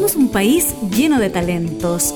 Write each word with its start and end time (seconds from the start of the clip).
Somos 0.00 0.16
un 0.16 0.30
país 0.30 0.74
lleno 0.96 1.18
de 1.18 1.28
talentos, 1.28 2.14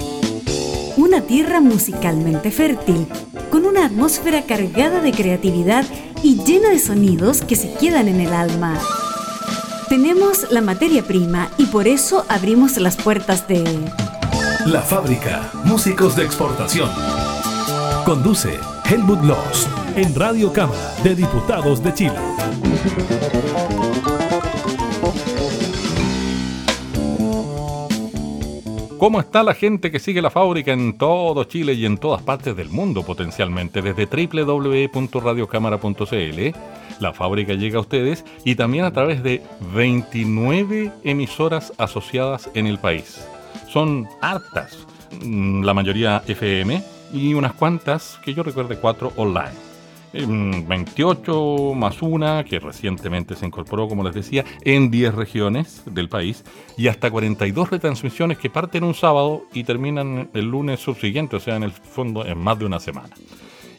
una 0.96 1.21
tierra 1.21 1.61
musicalmente 1.61 2.50
fértil, 2.50 3.07
con 3.50 3.66
una 3.66 3.84
atmósfera 3.84 4.41
cargada 4.41 5.03
de 5.03 5.12
creatividad 5.12 5.84
y 6.23 6.43
llena 6.45 6.70
de 6.70 6.79
sonidos 6.79 7.43
que 7.43 7.57
se 7.57 7.75
quedan 7.75 8.09
en 8.09 8.20
el 8.20 8.32
alma. 8.32 8.80
Tenemos 9.91 10.50
la 10.50 10.62
materia 10.62 11.02
prima 11.02 11.50
y 11.59 11.66
por 11.66 11.86
eso 11.86 12.25
abrimos 12.30 12.79
las 12.79 12.96
puertas 12.96 13.46
de... 13.48 13.62
La 14.64 14.80
fábrica, 14.80 15.51
músicos 15.64 16.16
de 16.16 16.25
exportación. 16.25 16.89
Conduce 18.07 18.59
Helmut 18.89 19.23
Loss 19.25 19.69
en 19.95 20.14
Radio 20.14 20.51
Cámara 20.55 20.95
de 21.05 21.14
Diputados 21.14 21.82
de 21.85 21.93
Chile. 21.93 22.19
¿Cómo 28.98 29.21
está 29.21 29.43
la 29.43 29.54
gente 29.54 29.90
que 29.90 29.98
sigue 29.98 30.22
la 30.22 30.30
fábrica 30.30 30.72
en 30.72 30.96
todo 30.96 31.43
Chile 31.44 31.75
y 31.75 31.85
en 31.85 31.98
todas 31.98 32.22
partes 32.22 32.56
del 32.56 32.69
mundo 32.69 33.02
potencialmente? 33.02 33.83
Desde 33.83 34.06
www.radiocámara.cl, 34.06 36.55
la 37.00 37.12
fábrica 37.12 37.55
llega 37.55 37.78
a 37.78 37.83
ustedes 37.83 38.25
y 38.44 38.55
también 38.55 38.84
a 38.84 38.92
través 38.92 39.25
de 39.25 39.42
29 39.75 40.92
emisoras 41.02 41.72
asociadas 41.77 42.48
en 42.55 42.69
el 42.69 42.78
país. 42.78 43.27
Son 43.69 44.06
hartas, 44.22 44.86
mm, 45.24 45.64
la 45.64 45.74
mayoría 45.74 46.22
FM 46.28 46.80
y 47.12 47.34
unas 47.34 47.55
cuantas, 47.55 48.20
que 48.24 48.33
yo 48.33 48.44
recuerde, 48.44 48.77
cuatro 48.77 49.12
online. 49.16 49.64
28 50.14 51.75
más 51.75 52.00
una, 52.03 52.45
que 52.45 52.61
recientemente 52.61 53.34
se 53.34 53.47
incorporó, 53.47 53.89
como 53.89 54.05
les 54.05 54.14
decía, 54.14 54.45
en 54.62 54.91
10 54.91 55.14
regiones 55.14 55.83
del 55.86 56.09
país, 56.09 56.45
y 56.77 56.89
hasta 56.89 57.11
42 57.11 57.70
retransmisiones 57.70 58.38
que 58.38 58.50
parten 58.50 58.84
un 58.84 58.94
sábado 58.94 59.44
y 59.53 59.64
terminan 59.64 60.30
el 60.33 60.47
lunes 60.47 60.80
subsiguiente, 60.80 61.36
o 61.36 61.41
sea, 61.41 61.56
en 61.56 61.64
el 61.64 61.72
fondo, 61.72 62.25
en 62.25 62.38
más 62.38 62.58
de 62.58 62.66
una 62.66 62.78
semana. 62.78 63.14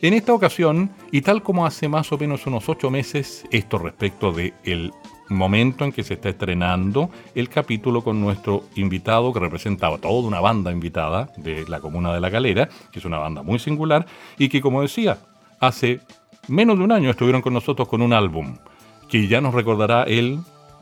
En 0.02 0.14
esta 0.14 0.34
ocasión, 0.34 0.92
y 1.12 1.22
tal 1.22 1.42
como 1.42 1.66
hace 1.66 1.88
más 1.88 2.12
o 2.12 2.18
menos 2.18 2.46
unos 2.46 2.68
8 2.68 2.92
meses, 2.92 3.46
esto 3.50 3.78
respecto 3.78 4.32
del 4.34 4.92
momento 5.30 5.86
en 5.86 5.92
que 5.92 6.04
se 6.04 6.16
está 6.16 6.30
estrenando 6.30 7.10
el 7.34 7.50
capítulo 7.50 8.04
con 8.04 8.20
nuestro 8.22 8.66
invitado 8.76 9.34
que 9.34 9.40
representaba 9.40 9.98
toda 9.98 10.28
una 10.28 10.42
banda 10.42 10.72
invitada 10.72 11.32
de 11.38 11.66
la 11.68 11.80
comuna 11.80 12.14
de 12.14 12.20
La 12.20 12.30
Calera, 12.30 12.70
que 12.92 13.00
es 13.00 13.06
una 13.06 13.18
banda 13.18 13.42
muy 13.42 13.58
singular 13.58 14.06
y 14.38 14.50
que 14.50 14.62
como 14.62 14.82
decía, 14.82 15.18
hace 15.60 16.02
menos 16.48 16.78
de 16.78 16.84
un 16.84 16.92
año 16.92 17.10
estuvieron 17.10 17.42
con 17.42 17.54
nosotros 17.54 17.88
con 17.88 18.02
un 18.02 18.14
álbum 18.14 18.56
que 19.10 19.28
ya 19.28 19.42
nos 19.42 19.54
recordará 19.54 20.04
él, 20.04 20.40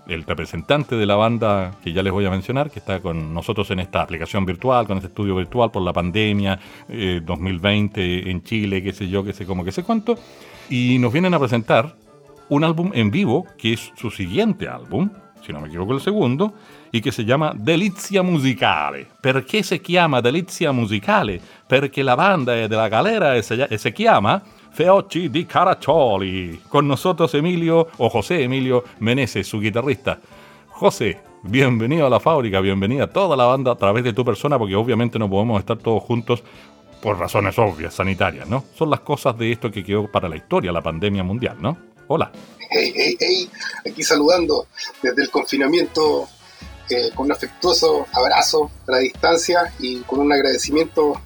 el 0.07 0.23
representante 0.23 0.95
de 0.95 1.05
la 1.05 1.15
banda 1.15 1.75
que 1.83 1.93
ya 1.93 2.03
les 2.03 2.11
voy 2.11 2.25
a 2.25 2.29
mencionar, 2.29 2.69
que 2.69 2.79
está 2.79 2.99
con 2.99 3.33
nosotros 3.33 3.69
en 3.71 3.79
esta 3.79 4.01
aplicación 4.01 4.45
virtual, 4.45 4.87
con 4.87 4.97
este 4.97 5.07
estudio 5.07 5.35
virtual 5.35 5.71
por 5.71 5.81
la 5.81 5.93
pandemia 5.93 6.59
2020 6.87 8.01
eh, 8.01 8.31
en 8.31 8.43
Chile, 8.43 8.83
qué 8.83 8.93
sé 8.93 9.07
yo, 9.07 9.23
qué 9.23 9.33
sé 9.33 9.45
cómo, 9.45 9.63
qué 9.63 9.71
sé 9.71 9.83
cuánto. 9.83 10.17
Y 10.69 10.97
nos 10.99 11.11
vienen 11.11 11.33
a 11.33 11.39
presentar 11.39 11.95
un 12.49 12.63
álbum 12.63 12.91
en 12.93 13.11
vivo, 13.11 13.45
que 13.57 13.73
es 13.73 13.91
su 13.95 14.11
siguiente 14.11 14.67
álbum, 14.67 15.09
si 15.45 15.51
no 15.51 15.59
me 15.59 15.67
equivoco 15.67 15.93
el 15.93 16.01
segundo, 16.01 16.53
y 16.91 17.01
que 17.01 17.11
se 17.11 17.25
llama 17.25 17.53
Delizia 17.55 18.23
Musicale. 18.23 19.07
¿Por 19.21 19.45
qué 19.45 19.63
se 19.63 19.79
llama 19.79 20.21
Delizia 20.21 20.71
Musicale? 20.71 21.41
Porque 21.67 22.03
la 22.03 22.15
banda 22.15 22.53
de 22.53 22.69
la 22.69 22.87
galera 22.89 23.41
se, 23.41 23.77
se 23.77 23.91
llama 23.91 24.43
Feocchi 24.73 25.29
di 25.29 25.45
Caraccioli. 25.45 26.63
Con 26.67 26.87
nosotros 26.87 27.31
Emilio 27.35 27.89
o 27.97 28.09
José 28.09 28.41
Emilio 28.41 28.83
Meneses, 28.99 29.45
su 29.45 29.59
guitarrista. 29.59 30.19
José, 30.69 31.21
bienvenido 31.43 32.07
a 32.07 32.09
la 32.09 32.19
fábrica, 32.19 32.59
bienvenida 32.59 33.03
a 33.03 33.07
toda 33.07 33.37
la 33.37 33.45
banda 33.45 33.73
a 33.73 33.75
través 33.75 34.03
de 34.03 34.13
tu 34.13 34.25
persona, 34.25 34.57
porque 34.57 34.75
obviamente 34.75 35.19
no 35.19 35.29
podemos 35.29 35.59
estar 35.59 35.77
todos 35.77 36.01
juntos 36.01 36.43
por 37.03 37.19
razones 37.19 37.59
obvias, 37.59 37.93
sanitarias, 37.93 38.49
¿no? 38.49 38.65
Son 38.73 38.89
las 38.89 39.01
cosas 39.01 39.37
de 39.37 39.51
esto 39.51 39.69
que 39.69 39.83
quedó 39.83 40.11
para 40.11 40.27
la 40.27 40.37
historia, 40.37 40.71
la 40.71 40.81
pandemia 40.81 41.21
mundial, 41.21 41.57
¿no? 41.59 41.77
Hola. 42.07 42.31
Hey, 42.71 42.91
hey, 42.95 43.15
hey, 43.19 43.49
aquí 43.85 44.01
saludando 44.01 44.65
desde 45.03 45.21
el 45.21 45.29
confinamiento 45.29 46.27
eh, 46.89 47.11
con 47.13 47.27
un 47.27 47.31
afectuoso 47.31 48.07
abrazo 48.11 48.71
a 48.87 48.91
la 48.93 48.97
distancia 48.97 49.71
y 49.77 49.99
con 49.99 50.19
un 50.19 50.33
agradecimiento 50.33 51.21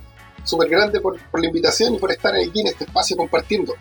súper 0.47 0.69
grande 0.69 0.99
por, 0.99 1.17
la 1.33 1.45
invitación 1.45 1.95
y 1.95 1.99
por 1.99 2.11
estar 2.11 2.33
aquí 2.35 2.61
en 2.61 2.67
este 2.67 2.85
espacio 2.85 3.17
compartiendo. 3.17 3.73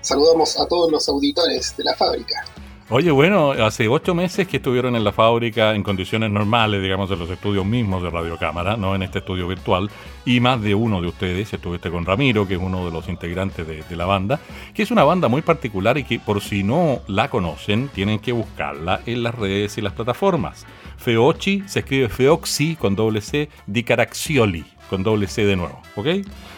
Saludamos 0.00 0.58
a 0.58 0.66
todos 0.66 0.90
los 0.90 1.08
auditores 1.08 1.76
de 1.76 1.84
la 1.84 1.94
fábrica. 1.94 2.44
Oye, 2.90 3.10
bueno, 3.10 3.50
hace 3.50 3.86
ocho 3.86 4.14
meses 4.14 4.48
que 4.48 4.56
estuvieron 4.56 4.96
en 4.96 5.04
la 5.04 5.12
fábrica 5.12 5.74
en 5.74 5.82
condiciones 5.82 6.30
normales, 6.30 6.80
digamos, 6.80 7.10
en 7.10 7.18
los 7.18 7.28
estudios 7.28 7.66
mismos 7.66 8.02
de 8.02 8.08
Radiocámara, 8.08 8.78
no 8.78 8.94
en 8.94 9.02
este 9.02 9.18
estudio 9.18 9.46
virtual, 9.46 9.90
y 10.24 10.40
más 10.40 10.62
de 10.62 10.74
uno 10.74 11.02
de 11.02 11.08
ustedes, 11.08 11.52
estuviste 11.52 11.90
con 11.90 12.06
Ramiro, 12.06 12.48
que 12.48 12.54
es 12.54 12.60
uno 12.60 12.86
de 12.86 12.90
los 12.90 13.06
integrantes 13.10 13.66
de, 13.66 13.82
de, 13.82 13.96
la 13.96 14.06
banda, 14.06 14.40
que 14.72 14.82
es 14.82 14.90
una 14.90 15.04
banda 15.04 15.28
muy 15.28 15.42
particular 15.42 15.98
y 15.98 16.04
que 16.04 16.18
por 16.18 16.40
si 16.40 16.62
no 16.62 17.00
la 17.08 17.28
conocen, 17.28 17.88
tienen 17.88 18.20
que 18.20 18.32
buscarla 18.32 19.02
en 19.04 19.22
las 19.22 19.34
redes 19.34 19.76
y 19.76 19.82
las 19.82 19.92
plataformas. 19.92 20.64
Feochi 20.96 21.64
se 21.66 21.80
escribe 21.80 22.08
Feoxi 22.08 22.74
con 22.74 22.96
doble 22.96 23.20
C, 23.20 23.50
Di 23.66 23.84
Caraccioli, 23.84 24.64
con 24.88 25.02
doble 25.02 25.26
C 25.26 25.44
de 25.44 25.56
nuevo, 25.56 25.80
¿ok? 25.96 26.06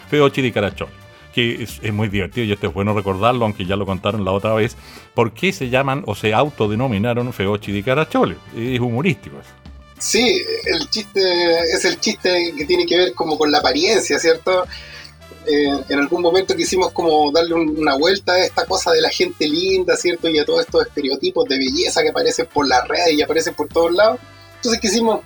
Feochi 0.09 0.41
Di 0.41 0.51
Caraccioli 0.51 1.01
que 1.33 1.63
es, 1.63 1.93
muy 1.93 2.09
divertido 2.09 2.45
y 2.45 2.51
esto 2.51 2.67
es 2.67 2.73
bueno 2.73 2.93
recordarlo, 2.93 3.45
aunque 3.45 3.65
ya 3.65 3.75
lo 3.75 3.85
contaron 3.85 4.25
la 4.25 4.31
otra 4.31 4.53
vez, 4.53 4.75
por 5.13 5.33
qué 5.33 5.53
se 5.53 5.69
llaman 5.69 6.03
o 6.05 6.15
se 6.15 6.33
autodenominaron 6.33 7.31
Feochi 7.33 7.71
di 7.71 7.83
Carachole. 7.83 8.37
Es 8.55 8.79
humorístico 8.79 9.37
eso. 9.39 9.49
Sí, 9.97 10.41
el 10.65 10.89
chiste 10.89 11.21
es 11.73 11.85
el 11.85 11.99
chiste 11.99 12.53
que 12.57 12.65
tiene 12.65 12.85
que 12.85 12.97
ver 12.97 13.13
como 13.13 13.37
con 13.37 13.51
la 13.51 13.59
apariencia, 13.59 14.17
¿cierto? 14.17 14.65
Eh, 15.45 15.83
en 15.89 15.99
algún 15.99 16.21
momento 16.21 16.55
quisimos 16.55 16.91
como 16.91 17.31
darle 17.31 17.53
una 17.53 17.95
vuelta 17.95 18.33
a 18.33 18.45
esta 18.45 18.65
cosa 18.65 18.91
de 18.91 19.01
la 19.01 19.09
gente 19.09 19.47
linda, 19.47 19.95
¿cierto? 19.95 20.27
Y 20.27 20.39
a 20.39 20.45
todos 20.45 20.61
estos 20.61 20.87
estereotipos 20.87 21.47
de 21.47 21.57
belleza 21.57 22.01
que 22.01 22.09
aparecen 22.09 22.47
por 22.51 22.67
las 22.67 22.87
redes 22.87 23.13
y 23.13 23.21
aparecen 23.21 23.53
por 23.53 23.67
todos 23.67 23.91
lados. 23.91 24.19
Entonces 24.55 24.81
quisimos 24.81 25.21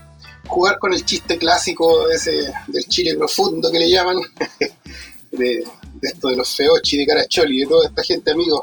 jugar 0.47 0.78
con 0.79 0.94
el 0.94 1.03
chiste 1.06 1.38
clásico 1.38 2.09
ese 2.09 2.53
del 2.67 2.85
Chile 2.85 3.16
profundo 3.16 3.72
que 3.72 3.79
le 3.79 3.89
llaman, 3.89 4.17
de, 5.31 5.63
esto 6.01 6.29
de 6.29 6.35
los 6.35 6.56
feochi, 6.56 6.97
de 6.97 7.06
Caracholi, 7.06 7.59
de 7.59 7.67
toda 7.67 7.88
esta 7.88 8.03
gente, 8.03 8.31
amigos, 8.31 8.61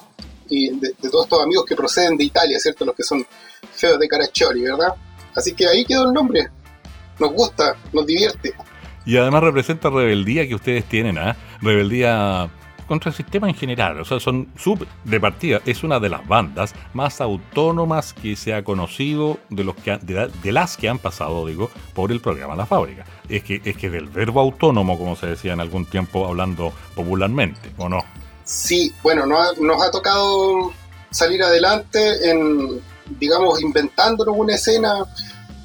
y 0.48 0.70
de, 0.70 0.92
todos 1.10 1.24
estos 1.24 1.42
amigos 1.42 1.64
que 1.66 1.76
proceden 1.76 2.16
de 2.16 2.24
Italia, 2.24 2.58
¿cierto? 2.58 2.84
Los 2.84 2.94
que 2.94 3.02
son 3.02 3.26
feos 3.72 3.98
de 3.98 4.08
Caracholi, 4.08 4.62
¿verdad? 4.62 4.94
Así 5.34 5.54
que 5.54 5.66
ahí 5.66 5.84
quedó 5.84 6.08
el 6.08 6.12
nombre. 6.12 6.48
Nos 7.18 7.32
gusta, 7.32 7.76
nos 7.92 8.06
divierte. 8.06 8.52
Y 9.04 9.16
además 9.16 9.42
representa 9.42 9.90
rebeldía 9.90 10.46
que 10.46 10.54
ustedes 10.54 10.84
tienen, 10.84 11.18
¿ah? 11.18 11.36
Rebeldía 11.60 12.50
contra 12.92 13.08
el 13.08 13.16
sistema 13.16 13.48
en 13.48 13.54
general. 13.54 13.98
O 14.02 14.04
sea, 14.04 14.20
son 14.20 14.48
sub 14.54 14.86
de 15.04 15.18
partida. 15.18 15.62
Es 15.64 15.82
una 15.82 15.98
de 15.98 16.10
las 16.10 16.28
bandas 16.28 16.74
más 16.92 17.22
autónomas 17.22 18.12
que 18.12 18.36
se 18.36 18.52
ha 18.52 18.62
conocido 18.64 19.38
de, 19.48 19.64
los 19.64 19.76
que 19.76 19.96
de, 19.96 20.52
las 20.52 20.76
que 20.76 20.90
han 20.90 20.98
pasado, 20.98 21.46
digo, 21.46 21.70
por 21.94 22.12
el 22.12 22.20
programa 22.20 22.54
La 22.54 22.66
Fábrica. 22.66 23.06
Es 23.30 23.44
que, 23.44 23.62
es 23.64 23.78
que 23.78 23.88
del 23.88 24.08
verbo 24.08 24.42
autónomo, 24.42 24.98
como 24.98 25.16
se 25.16 25.26
decía 25.26 25.54
en 25.54 25.60
algún 25.60 25.86
tiempo 25.86 26.26
hablando 26.26 26.70
popularmente, 26.94 27.72
¿o 27.78 27.88
no? 27.88 28.04
Sí, 28.44 28.92
bueno, 29.02 29.24
nos 29.24 29.38
ha, 29.40 29.60
nos 29.62 29.82
ha 29.82 29.90
tocado 29.90 30.74
salir 31.10 31.42
adelante 31.42 32.30
en, 32.30 32.78
digamos, 33.18 33.62
inventándonos 33.62 34.34
una 34.36 34.54
escena, 34.54 35.06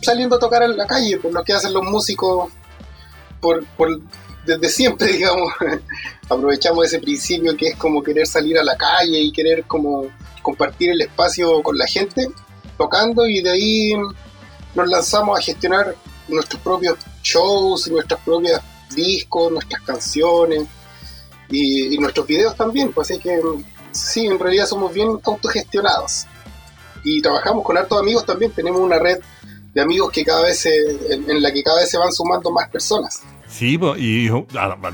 saliendo 0.01 0.37
a 0.37 0.39
tocar 0.39 0.63
en 0.63 0.77
la 0.77 0.87
calle, 0.87 1.17
por 1.17 1.33
lo 1.33 1.43
que 1.43 1.51
hacen 1.51 1.73
los 1.73 1.83
músicos 1.83 2.49
por, 3.41 3.65
por 3.75 3.99
desde 4.45 4.69
siempre, 4.69 5.07
digamos, 5.11 5.51
aprovechamos 6.29 6.85
ese 6.85 6.99
principio 6.99 7.55
que 7.55 7.67
es 7.67 7.75
como 7.75 8.03
querer 8.03 8.27
salir 8.27 8.57
a 8.57 8.63
la 8.63 8.75
calle 8.75 9.19
y 9.19 9.31
querer 9.31 9.63
como 9.65 10.07
compartir 10.41 10.91
el 10.91 11.01
espacio 11.01 11.61
con 11.61 11.77
la 11.77 11.87
gente, 11.87 12.27
tocando 12.77 13.27
y 13.27 13.41
de 13.41 13.51
ahí 13.51 13.93
nos 14.75 14.87
lanzamos 14.87 15.37
a 15.37 15.41
gestionar 15.41 15.95
nuestros 16.27 16.61
propios 16.61 16.97
shows, 17.23 17.89
nuestros 17.89 18.19
propios 18.21 18.61
discos, 18.93 19.51
nuestras 19.51 19.81
canciones 19.81 20.63
y, 21.49 21.97
nuestros 21.97 22.27
videos 22.27 22.55
también, 22.55 22.91
pues 22.91 23.09
así 23.09 23.19
que 23.19 23.39
sí, 23.91 24.27
en 24.27 24.39
realidad 24.39 24.67
somos 24.67 24.93
bien 24.93 25.19
autogestionados 25.23 26.25
y 27.03 27.21
trabajamos 27.21 27.63
con 27.63 27.77
hartos 27.77 27.99
amigos 27.99 28.25
también, 28.25 28.51
tenemos 28.51 28.81
una 28.81 28.99
red 28.99 29.19
de 29.73 29.81
amigos 29.81 30.11
que 30.11 30.25
cada 30.25 30.43
vez 30.43 30.65
en 30.65 31.41
la 31.41 31.51
que 31.51 31.63
cada 31.63 31.79
vez 31.79 31.89
se 31.89 31.97
van 31.97 32.11
sumando 32.11 32.51
más 32.51 32.69
personas. 32.69 33.21
Sí, 33.47 33.79
y 33.97 34.29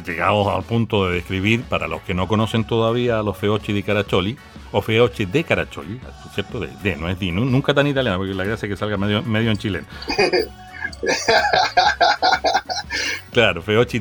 llegados 0.05 0.47
al 0.47 0.63
punto 0.63 1.07
de 1.07 1.15
describir, 1.15 1.63
para 1.63 1.87
los 1.87 2.01
que 2.01 2.13
no 2.13 2.27
conocen 2.27 2.63
todavía 2.65 3.19
a 3.19 3.23
los 3.23 3.37
Feochi 3.37 3.73
de 3.73 3.83
Caracholi, 3.83 4.37
o 4.71 4.81
Feochi 4.81 5.25
de 5.25 5.43
Caracholi, 5.43 5.99
¿cierto? 6.33 6.59
De, 6.59 6.95
no 6.95 7.09
es 7.09 7.19
di, 7.19 7.31
nunca 7.31 7.73
tan 7.73 7.87
italiano, 7.87 8.17
porque 8.17 8.33
la 8.33 8.43
gracia 8.43 8.67
es 8.67 8.71
que 8.71 8.77
salga 8.77 8.97
medio, 8.97 9.23
medio 9.23 9.51
en 9.51 9.57
chileno. 9.57 9.87
claro, 13.31 13.61
Feochi 13.61 13.99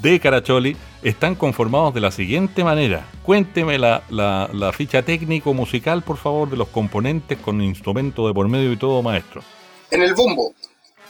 de 0.00 0.20
Caracholi 0.20 0.76
están 1.02 1.34
conformados 1.34 1.92
de 1.92 2.00
la 2.00 2.10
siguiente 2.10 2.64
manera. 2.64 3.04
Cuénteme 3.22 3.78
la, 3.78 4.02
la, 4.10 4.48
la 4.52 4.72
ficha 4.72 5.02
técnico-musical, 5.02 6.02
por 6.02 6.16
favor, 6.16 6.48
de 6.48 6.56
los 6.56 6.68
componentes 6.68 7.38
con 7.38 7.60
instrumento 7.60 8.26
de 8.28 8.34
por 8.34 8.48
medio 8.48 8.72
y 8.72 8.76
todo, 8.76 9.02
maestro. 9.02 9.42
En 9.90 10.02
el 10.02 10.14
bombo 10.14 10.54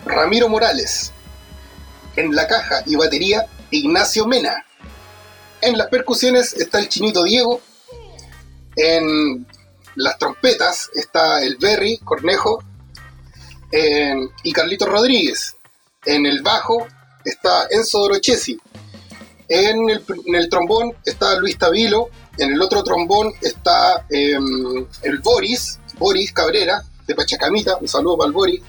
Ramiro 0.05 0.49
Morales. 0.49 1.13
En 2.19 2.35
la 2.35 2.49
caja 2.49 2.83
y 2.85 2.97
batería, 2.97 3.47
Ignacio 3.71 4.27
Mena. 4.27 4.65
En 5.61 5.79
las 5.79 5.87
percusiones 5.87 6.53
está 6.53 6.81
el 6.81 6.89
chinito 6.89 7.23
Diego. 7.23 7.61
En 8.75 9.47
las 9.95 10.19
trompetas 10.19 10.91
está 10.97 11.41
el 11.45 11.59
Berry 11.59 11.99
Cornejo 11.99 12.65
y 14.43 14.53
Carlito 14.53 14.87
Rodríguez. 14.87 15.55
En 16.05 16.27
el 16.27 16.43
bajo 16.43 16.89
está 17.25 17.69
Enzo 17.71 18.01
Dorochesi. 18.01 18.59
En 19.49 19.89
el, 19.89 20.49
trombón 20.49 20.97
está 21.05 21.37
Luis 21.39 21.57
Tabilo. 21.57 22.09
En 22.37 22.53
el 22.53 22.61
otro 22.61 22.83
trombón 22.83 23.33
está 23.43 24.07
em, 24.11 24.85
el 25.03 25.19
Boris, 25.21 25.79
Boris 25.97 26.33
Cabrera, 26.33 26.83
de 27.07 27.15
Pachacamita. 27.15 27.77
Un 27.77 27.87
saludo 27.87 28.19
para 28.19 28.27
el 28.27 28.33
Boris. 28.33 28.61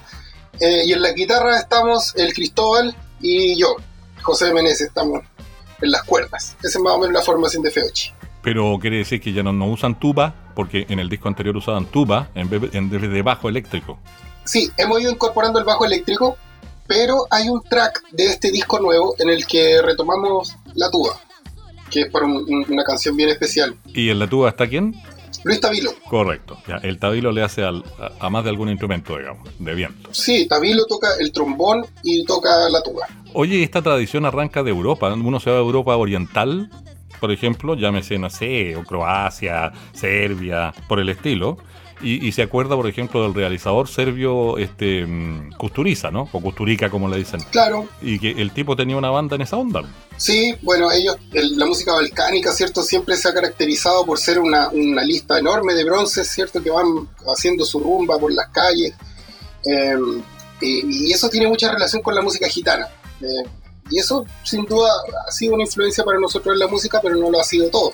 Eh, 0.59 0.83
y 0.85 0.93
en 0.93 1.01
la 1.01 1.13
guitarra 1.13 1.57
estamos 1.57 2.15
el 2.15 2.31
Cristóbal 2.31 2.95
y 3.21 3.59
yo, 3.59 3.75
José 4.21 4.53
Meneses. 4.53 4.87
Estamos 4.87 5.21
en 5.81 5.91
las 5.91 6.03
cuerdas. 6.03 6.55
Esa 6.59 6.77
es 6.77 6.83
más 6.83 6.93
o 6.93 6.99
menos 6.99 7.13
la 7.13 7.21
formación 7.21 7.63
de 7.63 7.71
Feochi. 7.71 8.11
Pero 8.41 8.77
quiere 8.79 8.97
decir 8.97 9.19
que 9.21 9.33
ya 9.33 9.43
no, 9.43 9.51
no 9.51 9.67
usan 9.67 9.99
tuba, 9.99 10.33
porque 10.55 10.85
en 10.89 10.99
el 10.99 11.09
disco 11.09 11.27
anterior 11.27 11.55
usaban 11.57 11.85
tuba 11.85 12.29
en 12.35 12.49
vez, 12.49 12.71
de 12.71 13.21
bajo 13.21 13.49
eléctrico. 13.49 13.99
Sí, 14.45 14.71
hemos 14.77 15.01
ido 15.01 15.11
incorporando 15.11 15.59
el 15.59 15.65
bajo 15.65 15.85
eléctrico, 15.85 16.37
pero 16.87 17.27
hay 17.29 17.49
un 17.49 17.61
track 17.61 18.03
de 18.11 18.25
este 18.27 18.51
disco 18.51 18.79
nuevo 18.79 19.15
en 19.19 19.29
el 19.29 19.45
que 19.45 19.81
retomamos 19.81 20.55
la 20.73 20.89
tuba, 20.89 21.19
que 21.91 22.01
es 22.01 22.11
para 22.11 22.25
una 22.25 22.83
canción 22.83 23.15
bien 23.15 23.29
especial. 23.29 23.75
¿Y 23.87 24.09
en 24.09 24.19
la 24.19 24.27
tuba 24.27 24.49
está 24.49 24.67
quién? 24.67 24.95
Luis 25.43 25.59
Tabilo. 25.59 25.91
Correcto. 26.07 26.57
el 26.83 26.99
Tabilo 26.99 27.31
le 27.31 27.43
hace 27.43 27.63
a, 27.63 28.29
más 28.29 28.43
de 28.43 28.49
algún 28.49 28.69
instrumento, 28.69 29.17
digamos, 29.17 29.47
de 29.57 29.73
viento. 29.73 30.09
Sí, 30.13 30.47
Tabilo 30.47 30.85
toca 30.85 31.07
el 31.19 31.31
trombón 31.31 31.85
y 32.03 32.23
toca 32.25 32.69
la 32.69 32.81
tuba. 32.81 33.07
Oye, 33.33 33.63
esta 33.63 33.81
tradición 33.81 34.25
arranca 34.25 34.63
de 34.63 34.71
Europa. 34.71 35.13
Uno 35.13 35.39
se 35.39 35.49
va 35.49 35.57
a 35.57 35.59
Europa 35.59 35.95
Oriental, 35.95 36.69
por 37.19 37.31
ejemplo, 37.31 37.75
llámese, 37.75 38.17
no 38.17 38.29
sé, 38.29 38.75
o 38.75 38.83
Croacia, 38.83 39.71
Serbia, 39.93 40.73
por 40.87 40.99
el 40.99 41.09
estilo. 41.09 41.57
Y, 42.01 42.31
se 42.31 42.43
acuerda, 42.43 42.75
por 42.75 42.87
ejemplo, 42.87 43.23
del 43.23 43.33
realizador 43.33 43.89
serbio 43.89 44.57
este 44.57 45.05
Kusturica, 45.57 46.09
¿no? 46.09 46.29
O 46.31 46.39
Kusturica, 46.39 46.89
como 46.89 47.09
le 47.09 47.17
dicen. 47.17 47.41
Claro. 47.51 47.87
Y 48.01 48.19
que 48.19 48.31
el 48.31 48.51
tipo 48.51 48.75
tenía 48.75 48.95
una 48.95 49.09
banda 49.09 49.35
en 49.35 49.41
esa 49.41 49.57
onda. 49.57 49.83
Sí, 50.15 50.55
bueno, 50.61 50.91
ellos, 50.91 51.17
la 51.31 51.65
música 51.65 51.93
balcánica, 51.93 52.53
¿cierto? 52.53 52.83
Siempre 52.83 53.17
se 53.17 53.27
ha 53.27 53.33
caracterizado 53.33 54.05
por 54.05 54.17
ser 54.17 54.39
una, 54.39 54.71
lista 55.03 55.39
enorme 55.39 55.73
de 55.73 55.83
bronces, 55.83 56.29
¿cierto? 56.29 56.63
Que 56.63 56.69
van 56.69 57.09
haciendo 57.35 57.65
su 57.65 57.79
rumba 57.79 58.17
por 58.17 58.31
las 58.31 58.47
calles. 58.49 58.93
Em, 59.65 60.21
y, 60.61 61.11
eso 61.11 61.29
tiene 61.29 61.47
mucha 61.47 61.71
relación 61.71 62.01
con 62.01 62.15
la 62.15 62.21
música 62.21 62.47
gitana. 62.47 62.87
Eh, 63.21 63.49
y 63.91 63.99
eso, 63.99 64.25
sin 64.43 64.63
duda, 64.65 64.89
ha 65.27 65.31
sido 65.31 65.55
una 65.55 65.63
influencia 65.63 66.03
para 66.05 66.19
nosotros 66.19 66.53
en 66.53 66.59
la 66.59 66.67
música, 66.67 67.01
pero 67.01 67.15
no 67.15 67.29
lo 67.29 67.41
ha 67.41 67.43
sido 67.43 67.69
todo 67.69 67.91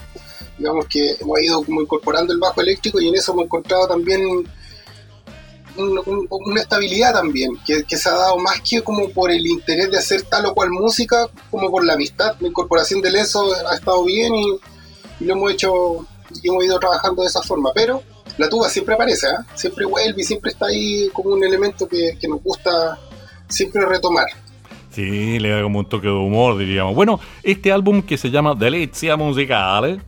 digamos 0.66 0.88
que 0.88 1.16
hemos 1.22 1.40
ido 1.42 1.64
como 1.64 1.82
incorporando 1.82 2.34
el 2.34 2.40
bajo 2.40 2.60
eléctrico 2.60 3.00
y 3.00 3.08
en 3.08 3.16
eso 3.16 3.34
hemos 3.34 3.46
encontrado 3.46 3.88
también 3.88 4.22
una 5.78 6.62
estabilidad 6.62 7.14
también, 7.14 7.52
que, 7.66 7.98
se 7.98 8.10
ha 8.10 8.14
dado 8.14 8.38
más 8.38 8.62
que 8.62 8.82
como 8.82 9.10
por 9.10 9.30
el 9.30 9.46
interés 9.46 9.92
de 9.92 9.98
hacer 9.98 10.24
tal 10.24 10.48
o 10.48 10.56
cual 10.56 10.72
música, 10.72 11.28
como 11.52 11.70
por 11.70 11.86
la 11.86 11.94
amistad. 11.94 12.36
La 12.40 12.48
incorporación 12.48 13.02
del 13.02 13.16
eso 13.18 13.54
ha 13.70 13.76
estado 13.76 14.04
bien 14.06 14.34
y, 14.34 14.58
lo 15.20 15.34
hemos 15.34 15.52
hecho 15.52 16.08
y 16.42 16.50
hemos 16.50 16.64
ido 16.64 16.80
trabajando 16.80 17.22
de 17.22 17.28
esa 17.28 17.42
forma. 17.42 17.72
Pero 17.76 18.02
la 18.38 18.48
tuba 18.48 18.70
siempre 18.70 18.96
aparece, 18.96 19.28
¿eh? 19.28 19.44
siempre 19.54 19.86
vuelve 19.86 20.22
y 20.22 20.24
siempre 20.24 20.52
está 20.52 20.68
ahí 20.68 21.10
como 21.12 21.32
un 21.32 21.44
elemento 21.44 21.88
que, 21.88 22.18
que 22.20 22.28
nos 22.28 22.42
gusta 22.42 22.98
siempre 23.50 23.86
retomar. 23.86 24.28
Sí, 24.96 25.40
le 25.40 25.50
da 25.50 25.62
como 25.62 25.80
un 25.80 25.90
toque 25.90 26.08
de 26.08 26.14
humor, 26.14 26.58
diríamos. 26.58 26.96
Bueno, 26.96 27.20
este 27.44 27.70
álbum 27.70 28.02
que 28.02 28.18
se 28.18 28.32
llama 28.32 28.56
Delizia 28.56 29.18
Musicale 29.18 30.00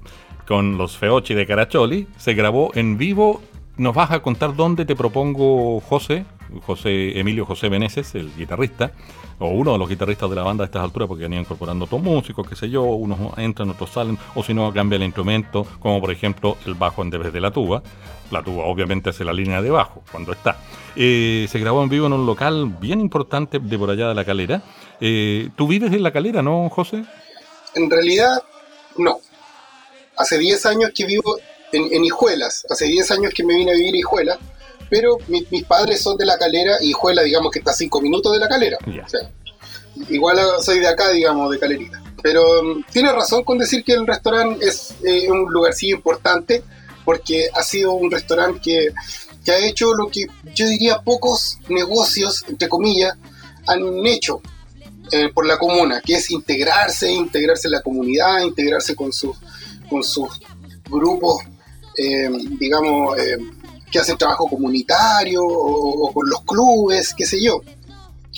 con 0.47 0.77
los 0.77 0.97
Feochi 0.97 1.33
de 1.33 1.45
Caracholi, 1.45 2.07
se 2.17 2.33
grabó 2.33 2.71
en 2.73 2.97
vivo. 2.97 3.41
Nos 3.75 3.93
vas 3.93 4.11
a 4.11 4.21
contar 4.21 4.55
dónde 4.55 4.85
te 4.85 4.95
propongo 4.95 5.81
José, 5.81 6.25
José 6.65 7.19
Emilio 7.19 7.45
José 7.45 7.69
Meneses, 7.69 8.15
el 8.15 8.33
guitarrista, 8.35 8.91
o 9.39 9.49
uno 9.49 9.73
de 9.73 9.77
los 9.77 9.89
guitarristas 9.89 10.29
de 10.29 10.35
la 10.35 10.43
banda 10.43 10.63
a 10.63 10.65
estas 10.65 10.81
alturas, 10.81 11.07
porque 11.07 11.23
venían 11.23 11.41
incorporando 11.41 11.85
otros 11.85 12.01
músicos, 12.01 12.47
qué 12.47 12.55
sé 12.55 12.69
yo, 12.69 12.81
unos 12.83 13.37
entran, 13.37 13.69
otros 13.69 13.91
salen, 13.91 14.17
o 14.33 14.41
si 14.41 14.53
no, 14.53 14.73
cambia 14.73 14.95
el 14.95 15.03
instrumento, 15.03 15.67
como 15.79 15.99
por 15.99 16.11
ejemplo 16.11 16.57
el 16.65 16.73
bajo 16.73 17.03
en 17.03 17.09
vez 17.09 17.31
de 17.31 17.41
la 17.41 17.51
tuba. 17.51 17.83
La 18.31 18.41
tuba 18.41 18.63
obviamente 18.65 19.09
hace 19.11 19.23
la 19.23 19.33
línea 19.33 19.61
de 19.61 19.69
bajo 19.69 20.01
cuando 20.11 20.31
está. 20.31 20.57
Eh, 20.95 21.45
se 21.49 21.59
grabó 21.59 21.83
en 21.83 21.89
vivo 21.89 22.07
en 22.07 22.13
un 22.13 22.25
local 22.25 22.65
bien 22.81 22.99
importante 22.99 23.59
de 23.59 23.77
por 23.77 23.89
allá 23.89 24.07
de 24.07 24.15
la 24.15 24.25
calera. 24.25 24.63
Eh, 24.99 25.49
¿Tú 25.55 25.67
vives 25.67 25.93
en 25.93 26.03
la 26.03 26.11
calera, 26.11 26.41
no, 26.41 26.67
José? 26.69 27.05
En 27.75 27.89
realidad, 27.89 28.41
no 28.97 29.19
hace 30.17 30.37
10 30.37 30.65
años 30.65 30.91
que 30.93 31.05
vivo 31.05 31.37
en, 31.71 32.03
Hijuelas, 32.05 32.65
hace 32.69 32.85
10 32.85 33.11
años 33.11 33.33
que 33.33 33.43
me 33.43 33.55
vine 33.55 33.71
a 33.71 33.75
vivir 33.75 33.95
a 33.95 33.97
Hijuelas, 33.97 34.37
pero 34.89 35.17
mis 35.27 35.63
padres 35.65 36.01
son 36.01 36.17
de 36.17 36.25
la 36.25 36.37
calera 36.37 36.77
y 36.81 36.89
Hijuelas, 36.89 37.25
digamos 37.25 37.51
que 37.51 37.59
está 37.59 37.71
a 37.71 37.75
5 37.75 38.01
minutos 38.01 38.33
de 38.33 38.39
la 38.39 38.47
calera. 38.47 38.77
igual 40.09 40.39
soy 40.61 40.79
de 40.79 40.87
acá, 40.87 41.11
digamos, 41.11 41.51
de 41.51 41.59
calerita. 41.59 42.01
Pero 42.23 42.61
um, 42.61 42.83
tiene 42.91 43.11
razón 43.11 43.43
con 43.43 43.57
decir 43.57 43.83
que 43.83 43.93
el 43.93 44.07
restaurante 44.07 44.65
es 44.65 44.95
eh, 45.03 45.29
un 45.29 45.51
lugarcillo 45.51 45.95
importante 45.95 46.63
porque 47.05 47.49
ha 47.53 47.63
sido 47.63 47.93
un 47.93 48.11
restaurante 48.11 48.59
que, 48.61 48.87
que 49.45 49.51
ha 49.51 49.65
hecho 49.65 49.93
lo 49.93 50.07
que 50.07 50.25
yo 50.53 50.67
diría 50.67 50.99
pocos 50.99 51.59
negocios, 51.69 52.43
entre 52.49 52.67
comillas, 52.67 53.13
han 53.65 54.05
hecho 54.05 54.41
eh, 55.11 55.29
por 55.33 55.45
la 55.45 55.57
comuna, 55.57 56.01
que 56.03 56.15
es 56.15 56.29
integrarse, 56.31 57.09
integrarse 57.09 57.69
en 57.69 57.73
la 57.73 57.81
comunidad, 57.81 58.41
integrarse 58.41 58.93
con 58.93 59.13
sus 59.13 59.37
con 59.89 60.03
sus 60.03 60.39
grupos, 60.89 61.43
eh, 61.97 62.29
digamos, 62.59 63.17
eh, 63.17 63.37
que 63.91 63.99
hacen 63.99 64.17
trabajo 64.17 64.47
comunitario 64.47 65.43
o, 65.43 66.11
con 66.13 66.29
los 66.29 66.41
clubes, 66.43 67.13
qué 67.13 67.25
sé 67.25 67.41
yo. 67.41 67.61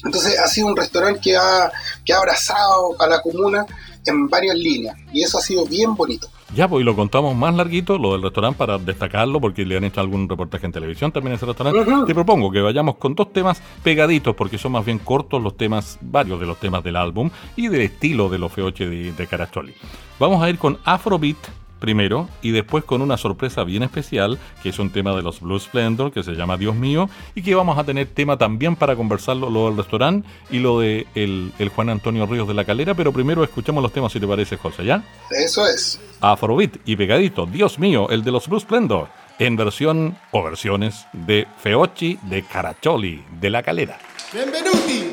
Entonces 0.04 0.40
ha 0.40 0.48
sido 0.48 0.68
un 0.68 0.78
restaurante 0.78 1.20
que 1.22 1.36
ha, 1.36 1.72
que 2.06 2.14
ha 2.14 2.18
abrazado 2.18 3.00
a 3.00 3.08
la 3.08 3.22
comuna 3.22 3.66
en 4.06 4.28
varias 4.28 4.56
líneas 4.56 4.96
y 5.12 5.24
eso 5.24 5.38
ha 5.38 5.42
sido 5.42 5.66
bien 5.66 5.96
bonito. 5.96 6.30
Ya, 6.56 6.68
pues 6.68 6.82
y 6.82 6.84
lo 6.84 6.96
contamos 6.96 7.36
más 7.36 7.54
larguito, 7.54 7.98
lo 7.98 8.14
del 8.14 8.24
restaurante, 8.24 8.58
para 8.58 8.78
destacarlo, 8.78 9.40
porque 9.40 9.66
le 9.66 9.78
han 9.78 9.84
hecho 9.84 10.02
algún 10.02 10.28
reportaje 10.28 10.66
en 10.66 10.72
televisión 10.72 11.12
también 11.12 11.36
ese 11.36 11.46
restaurante. 11.46 11.92
Te 12.08 12.16
propongo 12.16 12.52
que 12.52 12.62
vayamos 12.62 12.96
con 12.96 13.14
dos 13.16 13.32
temas 13.32 13.62
pegaditos, 13.84 14.36
porque 14.36 14.58
son 14.58 14.72
más 14.72 14.86
bien 14.86 15.00
cortos 15.00 15.42
los 15.42 15.56
temas, 15.56 16.00
varios 16.02 16.40
de 16.40 16.46
los 16.46 16.58
temas 16.58 16.84
del 16.84 16.96
álbum 16.96 17.30
y 17.56 17.68
del 17.68 17.82
estilo 17.82 18.30
de 18.30 18.40
los 18.40 18.52
feoche 18.52 18.88
de, 18.88 19.12
de 19.12 19.28
Caracholi. 19.28 19.74
Vamos 20.20 20.42
a 20.42 20.50
ir 20.50 20.58
con 20.58 20.80
Afrobeat 20.84 21.38
primero 21.80 22.30
y 22.42 22.52
después 22.52 22.84
con 22.84 23.02
una 23.02 23.18
sorpresa 23.18 23.64
bien 23.64 23.84
especial, 23.84 24.38
que 24.62 24.70
es 24.70 24.80
un 24.80 24.92
tema 24.92 25.16
de 25.16 25.22
los 25.22 25.40
Blue 25.42 25.60
Splendor 25.60 26.12
que 26.12 26.24
se 26.24 26.34
llama 26.34 26.58
Dios 26.58 26.76
mío 26.76 27.10
y 27.36 27.42
que 27.42 27.56
vamos 27.56 27.78
a 27.78 27.84
tener 27.84 28.08
tema 28.08 28.38
también 28.38 28.76
para 28.76 28.96
conversarlo 28.96 29.50
lo 29.50 29.68
del 29.68 29.78
restaurante 29.78 30.28
y 30.52 30.60
lo 30.60 30.80
de 30.80 31.08
el, 31.16 31.52
Juan 31.76 31.90
Antonio 31.90 32.26
Ríos 32.26 32.48
de 32.48 32.54
la 32.54 32.66
Calera, 32.66 32.94
pero 32.94 33.12
primero 33.12 33.44
escuchamos 33.44 33.82
los 33.82 33.94
temas 33.94 34.12
si 34.12 34.20
te 34.20 34.28
parece, 34.28 34.58
José, 34.58 34.86
¿ya? 34.86 35.04
Eso 35.32 35.66
es. 35.68 36.00
Afrobeat 36.22 36.78
y 36.86 36.96
pegadito, 36.96 37.46
Dios 37.46 37.80
mío, 37.80 38.10
el 38.10 38.24
de 38.24 38.32
los 38.32 38.48
Blue 38.48 38.60
Splendor, 38.60 39.08
en 39.40 39.56
versión 39.56 40.18
o 40.32 40.44
versiones 40.44 41.06
de 41.14 41.48
Feochi 41.60 42.20
de 42.24 42.44
Caracholi 42.44 43.24
de 43.40 43.50
la 43.50 43.64
Calera. 43.64 43.98
Benvenuti. 44.34 45.09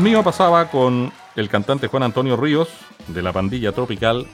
Mío 0.00 0.22
pasaba 0.22 0.68
con 0.68 1.10
el 1.36 1.48
cantante 1.48 1.88
Juan 1.88 2.02
Antonio 2.02 2.36
Ríos 2.36 2.68
de 3.08 3.22
la 3.22 3.32
pandilla 3.32 3.72
tropical 3.72 4.26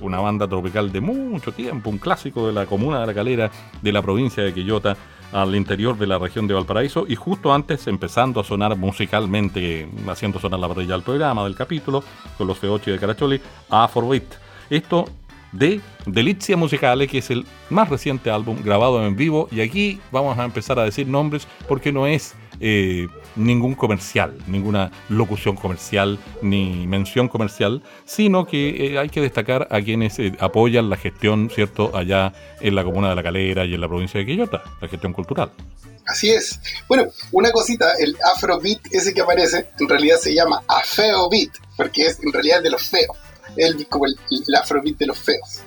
una 0.00 0.18
banda 0.18 0.48
tropical 0.48 0.90
de 0.90 1.00
mucho 1.00 1.52
tiempo, 1.52 1.90
un 1.90 1.98
clásico 1.98 2.46
de 2.46 2.52
la 2.52 2.66
comuna 2.66 3.00
de 3.00 3.06
La 3.06 3.14
Calera, 3.14 3.50
de 3.80 3.92
la 3.92 4.02
provincia 4.02 4.42
de 4.42 4.52
Quillota, 4.52 4.96
al 5.32 5.54
interior 5.54 5.96
de 5.96 6.06
la 6.06 6.18
región 6.18 6.46
de 6.48 6.54
Valparaíso, 6.54 7.06
y 7.06 7.14
justo 7.14 7.52
antes 7.54 7.86
empezando 7.86 8.40
a 8.40 8.44
sonar 8.44 8.76
musicalmente, 8.76 9.88
haciendo 10.08 10.40
sonar 10.40 10.58
la 10.58 10.68
parrilla 10.68 10.94
del 10.94 11.02
programa, 11.02 11.44
del 11.44 11.54
capítulo, 11.54 12.02
con 12.36 12.46
los 12.46 12.58
Feochi 12.58 12.90
de 12.90 12.98
Caracholi, 12.98 13.40
Afrobeat. 13.68 14.24
Esto 14.70 15.04
de 15.52 15.80
Delizia 16.06 16.56
Musicale, 16.56 17.06
que 17.06 17.18
es 17.18 17.30
el 17.30 17.46
más 17.70 17.88
reciente 17.88 18.30
álbum 18.30 18.56
grabado 18.62 19.06
en 19.06 19.16
vivo, 19.16 19.48
y 19.52 19.60
aquí 19.60 20.00
vamos 20.10 20.36
a 20.38 20.44
empezar 20.44 20.78
a 20.78 20.84
decir 20.84 21.06
nombres 21.06 21.46
porque 21.68 21.92
no 21.92 22.06
es 22.06 22.34
eh, 22.60 23.06
ningún 23.36 23.74
comercial, 23.74 24.36
ninguna 24.46 24.90
locución 25.08 25.56
comercial 25.56 26.18
ni 26.42 26.86
mención 26.86 27.28
comercial, 27.28 27.82
sino 28.04 28.46
que 28.46 28.86
eh, 28.86 28.98
hay 28.98 29.08
que 29.08 29.20
destacar 29.20 29.68
a 29.70 29.80
quienes 29.80 30.18
eh, 30.18 30.32
apoyan 30.40 30.90
la 30.90 30.96
gestión, 30.96 31.50
¿cierto?, 31.50 31.90
allá 31.94 32.32
en 32.60 32.74
la 32.74 32.84
comuna 32.84 33.10
de 33.10 33.16
La 33.16 33.22
Calera 33.22 33.64
y 33.64 33.74
en 33.74 33.80
la 33.80 33.88
provincia 33.88 34.20
de 34.20 34.26
Quillota, 34.26 34.62
la 34.80 34.88
gestión 34.88 35.12
cultural. 35.12 35.50
Así 36.06 36.30
es. 36.30 36.58
Bueno, 36.88 37.06
una 37.30 37.52
cosita, 37.52 37.92
el 37.98 38.16
afrobeat 38.34 38.80
ese 38.90 39.14
que 39.14 39.20
aparece, 39.20 39.68
en 39.78 39.88
realidad 39.88 40.18
se 40.18 40.34
llama 40.34 40.62
afeobeat, 40.66 41.50
porque 41.76 42.06
es 42.06 42.18
en 42.22 42.32
realidad 42.32 42.62
de 42.62 42.70
los 42.70 42.82
feos. 42.82 43.16
Es 43.56 43.74
como 43.88 44.06
el, 44.06 44.16
afrobeat 44.60 44.96
de 44.98 45.06
los 45.06 45.18
feos. 45.18 45.60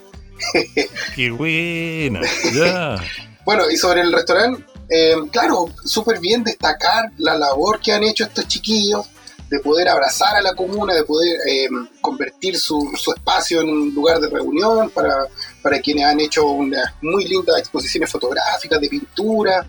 ¡Qué 1.15 1.31
buena! 1.31 2.21
bueno, 3.45 3.69
y 3.71 3.77
sobre 3.77 4.01
el 4.01 4.11
restaurante, 4.11 4.65
eh, 4.89 5.15
claro, 5.31 5.67
súper 5.83 6.19
bien 6.19 6.43
destacar 6.43 7.11
la 7.17 7.37
labor 7.37 7.79
que 7.79 7.93
han 7.93 8.03
hecho 8.03 8.25
estos 8.25 8.47
chiquillos 8.47 9.05
de 9.49 9.59
poder 9.59 9.87
abrazar 9.87 10.35
a 10.35 10.41
la 10.41 10.55
comuna, 10.55 10.95
de 10.95 11.03
poder 11.03 11.37
eh, 11.47 11.67
convertir 12.01 12.57
su, 12.57 12.91
espacio 13.15 13.61
en 13.61 13.69
un 13.69 13.93
lugar 13.93 14.19
de 14.19 14.29
reunión 14.29 14.89
para, 14.89 15.27
para 15.61 15.79
quienes 15.79 16.05
han 16.05 16.19
hecho 16.19 16.47
unas 16.47 16.93
muy 17.01 17.25
lindas 17.27 17.59
exposiciones 17.59 18.11
fotográficas, 18.11 18.81
de 18.81 18.89
pintura. 18.89 19.65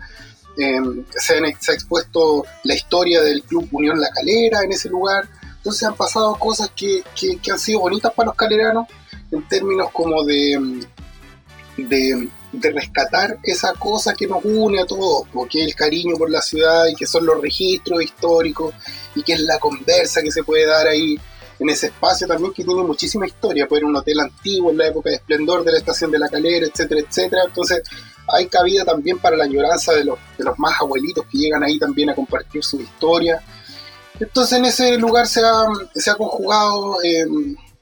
Eh, 0.56 0.80
se, 1.10 1.34
ha 1.34 1.74
expuesto 1.74 2.44
la 2.62 2.74
historia 2.74 3.20
del 3.20 3.42
Club 3.42 3.68
Unión 3.72 4.00
La 4.00 4.08
Calera 4.08 4.62
en 4.62 4.72
ese 4.72 4.88
lugar. 4.88 5.28
Entonces 5.56 5.82
han 5.82 5.96
pasado 5.96 6.34
cosas 6.36 6.70
que, 6.74 7.02
que 7.14 7.50
han 7.50 7.58
sido 7.58 7.80
bonitas 7.80 8.12
para 8.14 8.28
los 8.28 8.36
caleranos 8.36 8.86
en 9.30 9.46
términos 9.48 9.88
como 9.92 10.24
de, 10.24 10.86
de 11.76 12.28
de 12.60 12.70
rescatar 12.70 13.38
esa 13.42 13.72
cosa 13.74 14.14
que 14.14 14.26
nos 14.26 14.44
une 14.44 14.80
a 14.80 14.86
todos, 14.86 15.26
porque 15.32 15.62
es 15.62 15.66
el 15.68 15.74
cariño 15.74 16.16
por 16.16 16.30
la 16.30 16.40
ciudad 16.40 16.86
y 16.86 16.94
que 16.94 17.06
son 17.06 17.26
los 17.26 17.40
registros 17.40 18.02
históricos 18.02 18.74
y 19.14 19.22
que 19.22 19.34
es 19.34 19.40
la 19.40 19.58
conversa 19.58 20.22
que 20.22 20.30
se 20.30 20.42
puede 20.42 20.66
dar 20.66 20.86
ahí 20.86 21.18
en 21.58 21.68
ese 21.68 21.86
espacio 21.86 22.26
también 22.26 22.52
que 22.52 22.64
tiene 22.64 22.82
muchísima 22.82 23.26
historia, 23.26 23.66
puede 23.68 23.80
ser 23.80 23.86
un 23.86 23.96
hotel 23.96 24.20
antiguo 24.20 24.70
en 24.70 24.78
la 24.78 24.88
época 24.88 25.10
de 25.10 25.16
esplendor 25.16 25.64
de 25.64 25.72
la 25.72 25.78
estación 25.78 26.10
de 26.10 26.18
la 26.18 26.28
calera, 26.28 26.66
etcétera, 26.66 27.00
etcétera. 27.00 27.42
Entonces 27.46 27.82
hay 28.26 28.46
cabida 28.46 28.84
también 28.84 29.18
para 29.18 29.36
la 29.36 29.44
añoranza 29.44 29.92
de 29.92 30.04
los, 30.04 30.18
de 30.36 30.44
los 30.44 30.58
más 30.58 30.80
abuelitos 30.80 31.26
que 31.30 31.38
llegan 31.38 31.62
ahí 31.62 31.78
también 31.78 32.10
a 32.10 32.14
compartir 32.14 32.64
su 32.64 32.80
historia. 32.80 33.40
Entonces 34.18 34.58
en 34.58 34.64
ese 34.64 34.98
lugar 34.98 35.26
se 35.26 35.40
ha, 35.44 35.64
se 35.94 36.10
ha 36.10 36.16
conjugado 36.16 37.02
eh, 37.02 37.24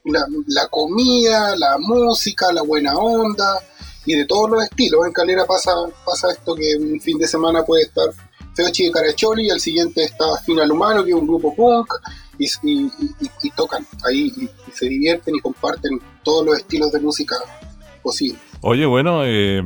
la 0.03 0.67
comida, 0.67 1.55
la 1.55 1.77
música, 1.79 2.51
la 2.51 2.61
buena 2.61 2.95
onda, 2.95 3.59
y 4.05 4.15
de 4.15 4.25
todos 4.25 4.49
los 4.49 4.63
estilos. 4.63 5.05
En 5.05 5.13
Calera 5.13 5.45
pasa, 5.45 5.71
pasa 6.05 6.31
esto 6.31 6.55
que 6.55 6.75
un 6.75 6.99
fin 6.99 7.17
de 7.17 7.27
semana 7.27 7.63
puede 7.63 7.83
estar 7.83 8.09
Feochi 8.55 8.85
de 8.85 8.91
Caracholi 8.91 9.47
y 9.47 9.49
al 9.49 9.59
siguiente 9.59 10.03
está 10.03 10.25
Final 10.45 10.71
Humano, 10.71 11.03
que 11.03 11.11
es 11.11 11.15
un 11.15 11.27
grupo 11.27 11.55
punk, 11.55 11.93
y, 12.37 13.49
tocan 13.55 13.85
ahí 14.05 14.31
se 14.73 14.87
divierten 14.87 15.35
y 15.35 15.39
comparten 15.39 15.99
todos 16.23 16.45
los 16.45 16.57
estilos 16.57 16.91
de 16.91 16.99
música 16.99 17.35
posibles. 18.01 18.41
Oye, 18.61 18.85
bueno, 18.85 19.21
eh, 19.23 19.61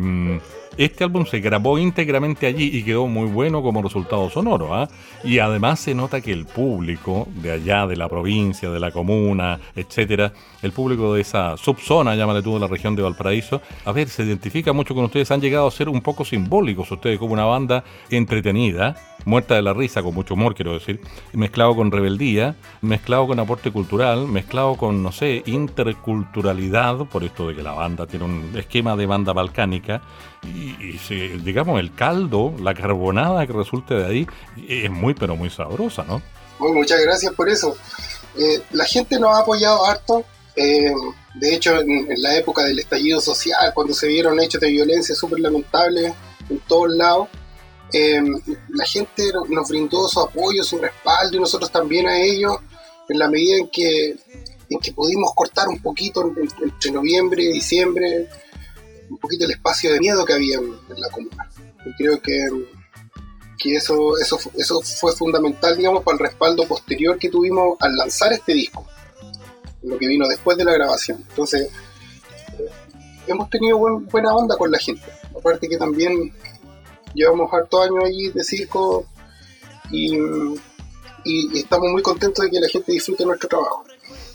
este 0.77 1.03
álbum 1.03 1.25
se 1.25 1.39
grabó 1.39 1.77
íntegramente 1.77 2.45
allí 2.45 2.69
y 2.71 2.83
quedó 2.83 3.07
muy 3.07 3.27
bueno 3.27 3.61
como 3.61 3.81
resultado 3.81 4.29
sonoro. 4.29 4.75
¿ah? 4.75 4.87
Y 5.23 5.39
además 5.39 5.79
se 5.79 5.95
nota 5.95 6.21
que 6.21 6.31
el 6.31 6.45
público 6.45 7.27
de 7.35 7.51
allá, 7.51 7.87
de 7.87 7.95
la 7.95 8.07
provincia, 8.07 8.69
de 8.69 8.79
la 8.79 8.91
comuna, 8.91 9.59
etcétera, 9.75 10.33
el 10.61 10.71
público 10.71 11.13
de 11.13 11.21
esa 11.21 11.57
subzona, 11.57 12.15
llámale 12.15 12.41
tú, 12.41 12.53
de 12.53 12.59
la 12.59 12.67
región 12.67 12.95
de 12.95 13.01
Valparaíso, 13.01 13.61
a 13.85 13.91
ver, 13.91 14.09
se 14.09 14.23
identifica 14.23 14.73
mucho 14.73 14.93
con 14.93 15.05
ustedes. 15.05 15.31
Han 15.31 15.41
llegado 15.41 15.67
a 15.67 15.71
ser 15.71 15.89
un 15.89 16.01
poco 16.01 16.23
simbólicos 16.23 16.91
ustedes 16.91 17.19
como 17.19 17.33
una 17.33 17.45
banda 17.45 17.83
entretenida, 18.09 18.95
muerta 19.25 19.55
de 19.55 19.61
la 19.61 19.73
risa, 19.73 20.01
con 20.03 20.13
mucho 20.13 20.35
humor, 20.35 20.55
quiero 20.55 20.73
decir, 20.73 21.01
mezclado 21.33 21.75
con 21.75 21.91
rebeldía, 21.91 22.55
mezclado 22.81 23.27
con 23.27 23.39
aporte 23.39 23.71
cultural, 23.71 24.27
mezclado 24.27 24.75
con, 24.75 25.03
no 25.03 25.11
sé, 25.11 25.43
interculturalidad, 25.45 27.05
por 27.07 27.23
esto 27.23 27.47
de 27.47 27.55
que 27.55 27.63
la 27.63 27.73
banda 27.73 28.07
tiene 28.07 28.25
un 28.25 28.51
esquema 28.55 28.95
de 28.95 29.05
banda 29.05 29.33
balcánica 29.33 30.01
y, 30.43 30.97
digamos, 31.39 31.79
el 31.79 31.93
caldo, 31.93 32.53
la 32.61 32.73
carbonada 32.73 33.45
que 33.45 33.53
resulte 33.53 33.95
de 33.95 34.05
ahí 34.05 34.27
es 34.67 34.89
muy, 34.89 35.13
pero 35.13 35.35
muy 35.35 35.49
sabrosa, 35.49 36.03
¿no? 36.03 36.21
muchas 36.59 37.01
gracias 37.01 37.33
por 37.33 37.49
eso. 37.49 37.75
Eh, 38.37 38.61
la 38.71 38.85
gente 38.85 39.19
nos 39.19 39.35
ha 39.35 39.41
apoyado 39.41 39.85
harto. 39.85 40.23
Eh, 40.55 40.91
de 41.35 41.53
hecho, 41.53 41.79
en, 41.79 42.07
la 42.17 42.35
época 42.35 42.63
del 42.63 42.79
estallido 42.79 43.21
social, 43.21 43.71
cuando 43.73 43.93
se 43.93 44.07
vieron 44.07 44.39
hechos 44.39 44.61
de 44.61 44.69
violencia 44.69 45.13
súper 45.13 45.39
lamentables 45.39 46.13
en 46.49 46.59
todos 46.67 46.89
lados, 46.89 47.27
eh, 47.93 48.21
la 48.69 48.85
gente 48.85 49.31
nos 49.49 49.69
brindó 49.69 50.07
su 50.07 50.19
apoyo, 50.19 50.63
su 50.63 50.77
respaldo 50.79 51.37
y 51.37 51.39
nosotros 51.39 51.71
también 51.71 52.07
a 52.07 52.19
ellos, 52.19 52.57
en 53.07 53.19
la 53.19 53.29
medida 53.29 53.57
en 53.57 53.69
que, 53.69 54.15
en 54.69 54.79
que 54.79 54.91
pudimos 54.93 55.31
cortar 55.35 55.67
un 55.67 55.81
poquito 55.81 56.33
entre 56.61 56.91
noviembre 56.91 57.43
y 57.43 57.53
diciembre 57.53 58.27
un 59.09 59.17
poquito 59.17 59.45
el 59.45 59.51
espacio 59.51 59.91
de 59.91 59.99
miedo 59.99 60.25
que 60.25 60.33
había 60.33 60.57
en, 60.57 60.77
la 60.97 61.09
comuna. 61.09 61.49
Y 61.85 61.93
creo 61.93 62.21
que, 62.21 62.47
que 63.57 63.75
eso, 63.75 64.17
eso, 64.17 64.39
eso 64.55 64.81
fue 64.81 65.13
fundamental, 65.13 65.77
digamos, 65.77 66.03
para 66.03 66.15
el 66.17 66.23
respaldo 66.23 66.67
posterior 66.67 67.17
que 67.17 67.29
tuvimos 67.29 67.77
al 67.79 67.95
lanzar 67.95 68.33
este 68.33 68.53
disco, 68.53 68.85
lo 69.83 69.97
que 69.97 70.07
vino 70.07 70.27
después 70.27 70.57
de 70.57 70.65
la 70.65 70.73
grabación. 70.73 71.23
Entonces, 71.29 71.69
eh, 72.59 72.69
hemos 73.27 73.49
tenido 73.49 73.77
buena 73.77 74.35
onda 74.35 74.57
con 74.57 74.71
la 74.71 74.79
gente. 74.79 75.05
Aparte 75.37 75.67
que 75.67 75.77
también 75.77 76.33
llevamos 77.13 77.51
harto 77.53 77.81
años 77.81 78.03
ahí 78.05 78.29
de 78.29 78.43
circo 78.43 79.05
y, 79.91 80.17
y 81.23 81.59
estamos 81.59 81.89
muy 81.91 82.01
contentos 82.01 82.43
de 82.43 82.51
que 82.51 82.59
la 82.59 82.67
gente 82.67 82.91
disfrute 82.91 83.25
nuestro 83.25 83.49
trabajo. 83.49 83.85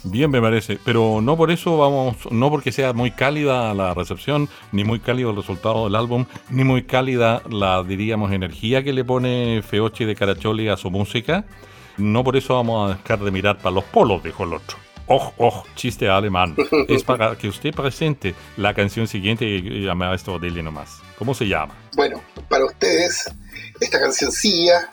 Bien, 0.05 0.29
me 0.29 0.41
parece, 0.41 0.77
pero 0.83 1.21
no 1.21 1.37
por 1.37 1.49
eso 1.49 1.77
vamos, 1.77 2.17
no 2.29 2.49
porque 2.49 2.73
sea 2.73 2.91
muy 2.91 3.11
cálida 3.11 3.73
la 3.73 3.93
recepción, 3.93 4.49
ni 4.73 4.83
muy 4.83 4.99
cálido 4.99 5.29
el 5.29 5.37
resultado 5.37 5.85
del 5.85 5.95
álbum, 5.95 6.25
ni 6.49 6.65
muy 6.65 6.83
cálida 6.83 7.41
la, 7.49 7.83
diríamos, 7.83 8.33
energía 8.33 8.83
que 8.83 8.91
le 8.91 9.05
pone 9.05 9.61
Feochi 9.61 10.03
de 10.03 10.15
Caracholi 10.15 10.67
a 10.67 10.75
su 10.75 10.91
música, 10.91 11.45
no 11.97 12.23
por 12.23 12.35
eso 12.35 12.55
vamos 12.55 12.91
a 12.91 12.95
dejar 12.97 13.19
de 13.19 13.31
mirar 13.31 13.57
para 13.59 13.75
los 13.75 13.85
polos, 13.85 14.21
dijo 14.21 14.43
el 14.43 14.53
otro. 14.53 14.77
¡Oh, 15.07 15.33
oh! 15.37 15.63
Chiste 15.75 16.09
alemán. 16.09 16.55
es 16.87 17.03
para 17.03 17.37
que 17.37 17.47
usted 17.47 17.73
presente 17.73 18.35
la 18.57 18.73
canción 18.73 19.07
siguiente 19.07 19.45
y 19.45 19.85
llama 19.85 20.13
esto 20.13 20.37
de 20.37 20.51
nomás. 20.61 21.01
¿Cómo 21.17 21.33
se 21.33 21.47
llama? 21.47 21.75
Bueno, 21.95 22.21
para 22.49 22.65
ustedes, 22.65 23.29
esta 23.79 23.99
cancioncilla, 23.99 24.89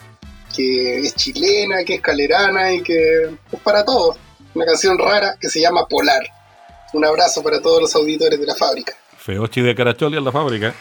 que 0.55 0.99
es 0.99 1.15
chilena, 1.15 1.85
que 1.85 1.95
es 1.95 2.01
calerana 2.01 2.75
y 2.75 2.83
que 2.83 3.23
es 3.53 3.61
para 3.61 3.85
todos 3.85 4.17
una 4.55 4.65
canción 4.65 4.99
rara 4.99 5.37
que 5.41 5.49
se 5.49 5.61
llama 5.61 5.87
Polar. 5.87 6.23
Un 6.93 7.05
abrazo 7.05 7.43
para 7.43 7.61
todos 7.61 7.81
los 7.81 7.95
auditores 7.95 8.39
de 8.39 8.47
la 8.47 8.55
fábrica. 8.55 8.95
Feochi 9.17 9.61
de 9.61 9.75
Caracholi 9.75 10.17
en 10.17 10.25
la 10.25 10.33
fábrica. 10.33 10.75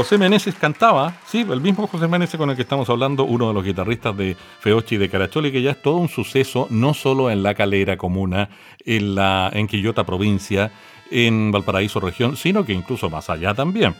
José 0.00 0.16
Meneses 0.16 0.54
cantaba, 0.54 1.12
sí, 1.26 1.40
el 1.40 1.60
mismo 1.60 1.86
José 1.86 2.08
Meneses 2.08 2.38
con 2.38 2.48
el 2.48 2.56
que 2.56 2.62
estamos 2.62 2.88
hablando, 2.88 3.24
uno 3.24 3.48
de 3.48 3.52
los 3.52 3.62
guitarristas 3.62 4.16
de 4.16 4.34
Feochi 4.60 4.94
y 4.94 4.98
de 4.98 5.10
Caracholi, 5.10 5.52
que 5.52 5.60
ya 5.60 5.72
es 5.72 5.82
todo 5.82 5.96
un 5.96 6.08
suceso, 6.08 6.66
no 6.70 6.94
solo 6.94 7.30
en 7.30 7.42
La 7.42 7.52
Calera 7.52 7.98
comuna, 7.98 8.48
en, 8.86 9.14
la, 9.14 9.50
en 9.52 9.66
Quillota 9.66 10.04
provincia, 10.04 10.72
en 11.10 11.52
Valparaíso 11.52 12.00
región, 12.00 12.34
sino 12.36 12.64
que 12.64 12.72
incluso 12.72 13.10
más 13.10 13.28
allá 13.28 13.52
también. 13.52 13.94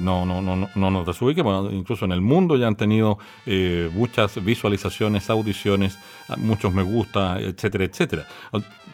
No, 0.00 0.26
no, 0.26 0.42
no, 0.42 0.56
no, 0.56 0.68
no 0.74 0.90
nos 0.90 1.06
desubiquemos, 1.06 1.72
incluso 1.72 2.06
en 2.06 2.12
el 2.12 2.22
mundo 2.22 2.56
ya 2.56 2.66
han 2.66 2.76
tenido 2.76 3.18
eh, 3.44 3.88
muchas 3.92 4.42
visualizaciones, 4.44 5.30
audiciones, 5.30 5.96
muchos 6.38 6.72
me 6.72 6.82
gusta, 6.82 7.38
etcétera, 7.38 7.84
etcétera. 7.84 8.26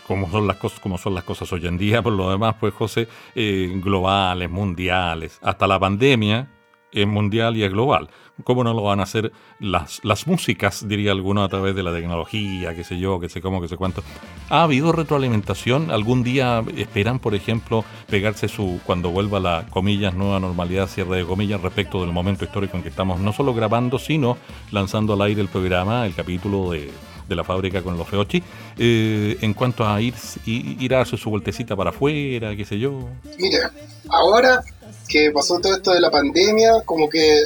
Como 0.07 0.31
son 0.31 0.47
las 0.47 0.57
cosas, 0.57 0.81
como 0.81 0.99
son 0.99 1.15
las 1.15 1.25
cosas 1.25 1.53
hoy 1.53 1.67
en 1.67 1.79
día, 1.79 2.03
por 2.03 2.13
lo 2.13 2.31
demás, 2.31 2.57
pues 2.59 2.75
José, 2.75 3.09
eh, 3.35 3.73
globales, 3.83 4.51
mundiales, 4.51 5.39
hasta 5.43 5.67
la 5.67 5.79
pandemia 5.79 6.49
es 6.93 7.07
mundial 7.07 7.57
y 7.57 7.65
es 7.65 7.73
global. 7.73 8.09
¿Cómo 8.45 8.65
no 8.65 8.75
lo 8.75 8.83
van 8.83 9.01
a 9.01 9.05
hacer 9.05 9.33
las, 9.61 10.01
las 10.05 10.27
músicas, 10.27 10.87
diría 10.89 11.13
alguno, 11.13 11.45
a 11.45 11.49
través 11.49 11.75
de 11.75 11.83
la 11.83 11.93
tecnología, 11.93 12.75
qué 12.75 12.85
sé 12.85 12.99
yo, 12.99 13.21
qué 13.21 13.29
sé 13.29 13.41
cómo, 13.41 13.61
qué 13.61 13.69
sé 13.69 13.77
cuánto? 13.77 14.03
¿Ha 14.49 14.63
habido 14.63 14.93
retroalimentación? 14.93 15.91
¿Algún 15.91 16.23
día 16.23 16.63
esperan, 16.77 17.19
por 17.19 17.35
ejemplo, 17.35 17.85
pegarse 18.09 18.49
su, 18.49 18.81
cuando 18.85 19.11
vuelva 19.11 19.39
la, 19.39 19.67
comillas, 19.71 20.15
nueva 20.15 20.41
normalidad, 20.41 20.89
cierre 20.89 21.19
de 21.19 21.25
comillas, 21.25 21.61
respecto 21.61 22.01
del 22.01 22.13
momento 22.13 22.45
histórico 22.45 22.77
en 22.77 22.83
que 22.83 22.89
estamos 22.89 23.21
no 23.21 23.33
solo 23.33 23.55
grabando, 23.55 23.99
sino 23.99 24.37
lanzando 24.71 25.15
al 25.15 25.23
aire 25.23 25.41
el 25.41 25.49
programa, 25.49 26.07
el 26.07 26.15
capítulo 26.15 26.73
de, 26.73 26.91
de 27.29 27.37
la 27.37 27.45
fábrica 27.45 27.83
con 27.83 27.97
los 27.97 28.09
Feochi, 28.09 28.43
eh, 28.79 29.37
en 29.41 29.55
cuanto 29.55 29.87
a 29.87 30.01
ir, 30.01 30.15
ir 30.47 30.95
a 30.95 30.99
darse 30.99 31.17
su 31.17 31.31
vueltecita 31.31 31.77
para 31.77 31.91
afuera, 31.91 32.55
qué 32.57 32.65
sé 32.65 32.79
yo? 32.79 33.09
Mira, 33.39 33.73
ahora 34.09 34.63
que 35.09 35.31
pasó 35.31 35.59
todo 35.61 35.75
esto 35.75 35.93
de 35.93 36.01
la 36.01 36.11
pandemia, 36.11 36.83
como 36.85 37.09
que 37.09 37.45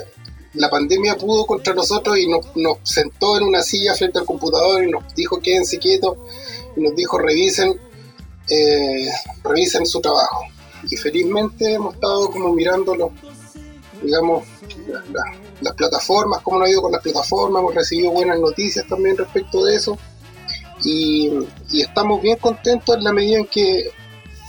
la 0.55 0.71
pandemia 0.71 1.17
pudo 1.17 1.47
contra 1.47 1.75
nosotros 1.75 2.19
y 2.19 2.29
nos, 2.29 2.55
nos 2.57 2.79
sentó 2.83 3.37
en 3.37 3.45
una 3.45 3.63
silla 3.63 3.95
frente 3.95 4.19
al 4.19 4.25
computador 4.25 4.83
y 4.85 4.91
nos 4.91 5.15
dijo 5.15 5.41
quédense 5.41 5.79
quietos 5.79 6.17
y 6.77 6.81
nos 6.81 6.95
dijo 6.95 7.19
revisen, 7.19 7.79
eh, 8.49 9.09
revisen 9.45 9.87
su 9.87 10.01
trabajo. 10.01 10.45
Y 10.89 10.97
felizmente 10.97 11.75
hemos 11.75 11.95
estado 11.95 12.31
como 12.31 12.53
mirando 12.53 12.95
los, 12.95 13.11
digamos, 14.03 14.45
las 15.61 15.75
plataformas, 15.75 16.41
cómo 16.43 16.59
nos 16.59 16.69
ha 16.69 16.71
ido 16.71 16.83
con 16.83 16.93
las 16.93 17.03
plataformas, 17.03 17.61
hemos 17.61 17.75
recibido 17.75 18.11
buenas 18.13 18.39
noticias 18.39 18.87
también 18.89 19.17
respecto 19.17 19.65
de 19.65 19.77
eso. 19.77 19.99
Y, 20.85 21.33
estamos 21.73 22.21
bien 22.23 22.37
contentos 22.39 22.97
en 22.97 23.05
la 23.05 23.13
medida 23.13 23.39
en 23.39 23.47
que, 23.47 23.91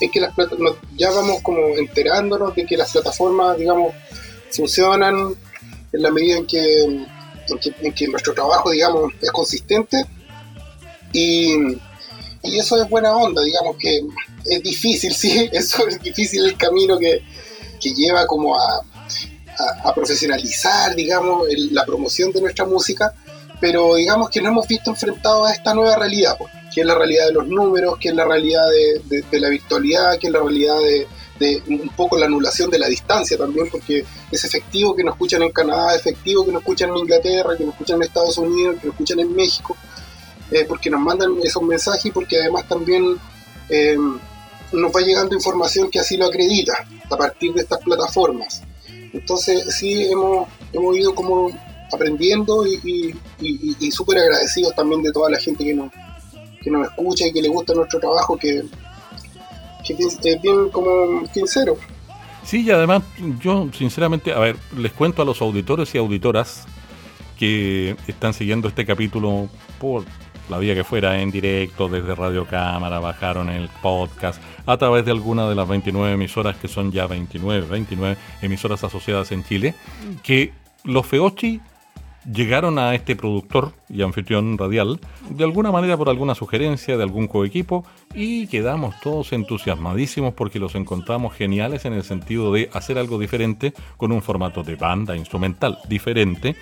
en 0.01 0.11
que 0.11 0.19
las 0.19 0.37
nos- 0.37 0.75
ya 0.95 1.09
vamos 1.11 1.41
como 1.41 1.59
enterándonos 1.77 2.53
de 2.55 2.65
que 2.65 2.77
las 2.77 2.91
plataformas, 2.91 3.57
digamos, 3.57 3.93
funcionan 4.51 5.35
en 5.93 6.01
la 6.01 6.11
medida 6.11 6.37
en 6.37 6.45
que 6.45 8.07
nuestro 8.09 8.33
trabajo, 8.33 8.71
digamos, 8.71 9.13
es 9.21 9.31
consistente. 9.31 10.03
Y, 11.13 11.55
y 12.43 12.59
eso 12.59 12.81
es 12.81 12.89
buena 12.89 13.15
onda, 13.15 13.41
digamos 13.41 13.77
que 13.77 14.01
es 14.45 14.63
difícil, 14.63 15.13
sí, 15.15 15.49
eso 15.51 15.87
es 15.87 16.01
difícil 16.01 16.45
el 16.45 16.57
camino 16.57 16.97
que, 16.97 17.21
que 17.81 17.93
lleva 17.93 18.25
como 18.27 18.59
a, 18.59 18.81
a, 19.83 19.93
profesionalizar, 19.93 20.95
digamos, 20.95 21.47
el- 21.49 21.73
la 21.73 21.85
promoción 21.85 22.31
de 22.31 22.41
nuestra 22.41 22.65
música, 22.65 23.13
pero 23.59 23.95
digamos 23.95 24.29
que 24.29 24.41
nos 24.41 24.51
hemos 24.51 24.67
visto 24.67 24.91
enfrentados 24.91 25.49
a 25.49 25.53
esta 25.53 25.73
nueva 25.73 25.95
realidad, 25.95 26.35
pues, 26.37 26.51
que 26.73 26.81
es 26.81 26.87
la 26.87 26.95
realidad 26.95 27.27
de 27.27 27.33
los 27.33 27.47
números, 27.47 27.97
que 27.99 28.09
es 28.09 28.15
la 28.15 28.25
realidad 28.25 28.61
de, 28.69 29.39
la 29.39 29.49
virtualidad, 29.49 30.17
que 30.19 30.27
es 30.27 30.33
la 30.33 30.39
realidad 30.41 30.77
de, 31.39 31.61
un 31.67 31.89
poco 31.95 32.17
la 32.17 32.25
anulación 32.25 32.69
de 32.69 32.79
la 32.79 32.87
distancia 32.87 33.37
también, 33.37 33.69
porque 33.71 34.03
es 34.31 34.43
efectivo 34.43 34.95
que 34.95 35.03
nos 35.03 35.13
escuchan 35.13 35.41
en 35.43 35.51
Canadá, 35.51 35.95
efectivo 35.95 36.45
que 36.45 36.51
nos 36.51 36.61
escuchan 36.61 36.89
en 36.89 36.97
Inglaterra, 36.97 37.55
que 37.57 37.63
nos 37.63 37.73
escuchan 37.73 37.97
en 37.97 38.03
Estados 38.03 38.37
Unidos, 38.37 38.75
que 38.79 38.87
nos 38.87 38.93
escuchan 38.93 39.19
en 39.19 39.35
México, 39.35 39.75
eh, 40.51 40.65
porque 40.67 40.89
nos 40.89 41.01
mandan 41.01 41.35
esos 41.43 41.61
mensajes 41.63 42.05
y 42.05 42.11
porque 42.11 42.39
además 42.39 42.67
también 42.67 43.17
eh, 43.69 43.97
nos 44.71 44.91
va 44.95 45.01
llegando 45.01 45.35
información 45.35 45.89
que 45.89 45.99
así 45.99 46.17
lo 46.17 46.25
acredita 46.25 46.85
a 47.09 47.17
partir 47.17 47.53
de 47.53 47.61
estas 47.61 47.79
plataformas. 47.79 48.61
Entonces 49.13 49.75
sí 49.75 50.05
hemos, 50.11 50.47
hemos 50.73 50.97
ido 50.97 51.13
como 51.15 51.49
aprendiendo 51.91 52.65
y, 52.65 53.15
y, 53.39 53.91
súper 53.91 54.17
agradecidos 54.19 54.75
también 54.75 55.01
de 55.01 55.11
toda 55.11 55.29
la 55.29 55.39
gente 55.39 55.63
que 55.63 55.73
nos, 55.73 55.91
que 56.61 56.69
nos 56.69 56.87
escucha 56.87 57.27
y 57.27 57.33
que 57.33 57.41
le 57.41 57.47
gusta 57.47 57.73
nuestro 57.73 57.99
trabajo, 57.99 58.37
que, 58.37 58.63
que 59.85 59.93
es 59.93 60.41
bien 60.41 60.69
como 60.69 61.25
sincero. 61.33 61.77
Sí, 62.43 62.63
y 62.63 62.71
además 62.71 63.03
yo 63.41 63.69
sinceramente, 63.73 64.33
a 64.33 64.39
ver, 64.39 64.57
les 64.77 64.91
cuento 64.91 65.21
a 65.21 65.25
los 65.25 65.41
auditores 65.41 65.93
y 65.95 65.97
auditoras 65.97 66.65
que 67.37 67.95
están 68.07 68.33
siguiendo 68.33 68.67
este 68.67 68.85
capítulo 68.85 69.49
por 69.79 70.05
la 70.49 70.57
vía 70.57 70.73
que 70.73 70.83
fuera, 70.83 71.21
en 71.21 71.29
directo, 71.29 71.89
desde 71.89 72.15
Radio 72.15 72.45
Cámara, 72.45 72.99
bajaron 72.99 73.49
el 73.49 73.69
podcast, 73.81 74.41
a 74.67 74.77
través 74.77 75.05
de 75.05 75.11
alguna 75.11 75.49
de 75.49 75.55
las 75.55 75.67
29 75.67 76.13
emisoras 76.13 76.57
que 76.57 76.67
son 76.67 76.91
ya 76.91 77.07
29, 77.07 77.65
29 77.67 78.17
emisoras 78.43 78.83
asociadas 78.83 79.31
en 79.31 79.43
Chile, 79.43 79.73
que 80.21 80.53
los 80.83 81.05
Feochi 81.07 81.59
llegaron 82.31 82.77
a 82.77 82.93
este 82.93 83.15
productor 83.15 83.71
y 83.89 84.01
anfitrión 84.01 84.57
radial 84.57 84.99
de 85.29 85.43
alguna 85.45 85.71
manera 85.71 85.95
por 85.95 86.09
alguna 86.09 86.35
sugerencia 86.35 86.97
de 86.97 87.03
algún 87.03 87.27
coequipo 87.27 87.85
y 88.13 88.47
quedamos 88.47 88.99
todos 88.99 89.31
entusiasmadísimos 89.31 90.33
porque 90.33 90.59
los 90.59 90.75
encontramos 90.75 91.33
geniales 91.33 91.85
en 91.85 91.93
el 91.93 92.03
sentido 92.03 92.51
de 92.51 92.69
hacer 92.73 92.97
algo 92.97 93.17
diferente 93.17 93.73
con 93.95 94.11
un 94.11 94.21
formato 94.21 94.61
de 94.63 94.75
banda 94.75 95.15
instrumental 95.15 95.77
diferente 95.87 96.57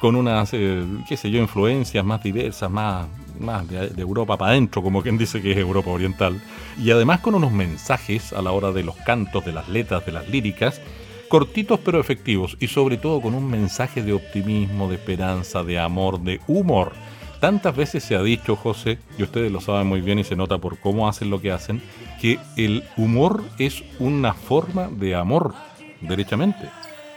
con 0.00 0.14
unas, 0.14 0.50
eh, 0.52 0.84
qué 1.08 1.16
sé 1.16 1.30
yo, 1.30 1.40
influencias 1.40 2.04
más 2.04 2.22
diversas, 2.22 2.70
más, 2.70 3.06
más 3.38 3.68
de, 3.68 3.90
Europa 4.00 4.36
para 4.36 4.52
adentro, 4.52 4.82
como 4.82 5.02
quien 5.02 5.18
dice 5.18 5.40
que 5.40 5.52
es 5.52 5.58
Europa 5.58 5.90
Oriental, 5.90 6.40
y 6.78 6.90
además 6.90 7.20
con 7.20 7.34
unos 7.34 7.52
mensajes 7.52 8.32
a 8.32 8.42
la 8.42 8.52
hora 8.52 8.72
de 8.72 8.82
los 8.82 8.96
cantos, 8.96 9.44
de 9.44 9.52
las 9.52 9.68
letras, 9.68 10.04
de 10.06 10.12
las 10.12 10.28
líricas, 10.28 10.80
cortitos 11.28 11.78
pero 11.84 12.00
efectivos 12.00 12.56
y 12.58 12.68
sobre 12.68 12.96
todo 12.96 13.20
con 13.20 13.34
un 13.34 13.48
mensaje 13.48 14.02
de 14.02 14.12
optimismo, 14.12 14.88
de 14.88 14.96
esperanza, 14.96 15.62
de 15.62 15.78
amor, 15.78 16.20
de 16.20 16.40
humor. 16.46 16.92
Tantas 17.40 17.76
veces 17.76 18.02
se 18.02 18.16
ha 18.16 18.22
dicho, 18.22 18.56
José, 18.56 18.98
y 19.16 19.22
ustedes 19.22 19.52
lo 19.52 19.60
saben 19.60 19.86
muy 19.86 20.00
bien 20.00 20.18
y 20.18 20.24
se 20.24 20.34
nota 20.34 20.58
por 20.58 20.78
cómo 20.78 21.08
hacen 21.08 21.30
lo 21.30 21.40
que 21.40 21.52
hacen, 21.52 21.80
que 22.20 22.40
el 22.56 22.82
humor 22.96 23.44
es 23.58 23.84
una 24.00 24.34
forma 24.34 24.88
de 24.88 25.14
amor, 25.14 25.54
derechamente. 26.00 26.68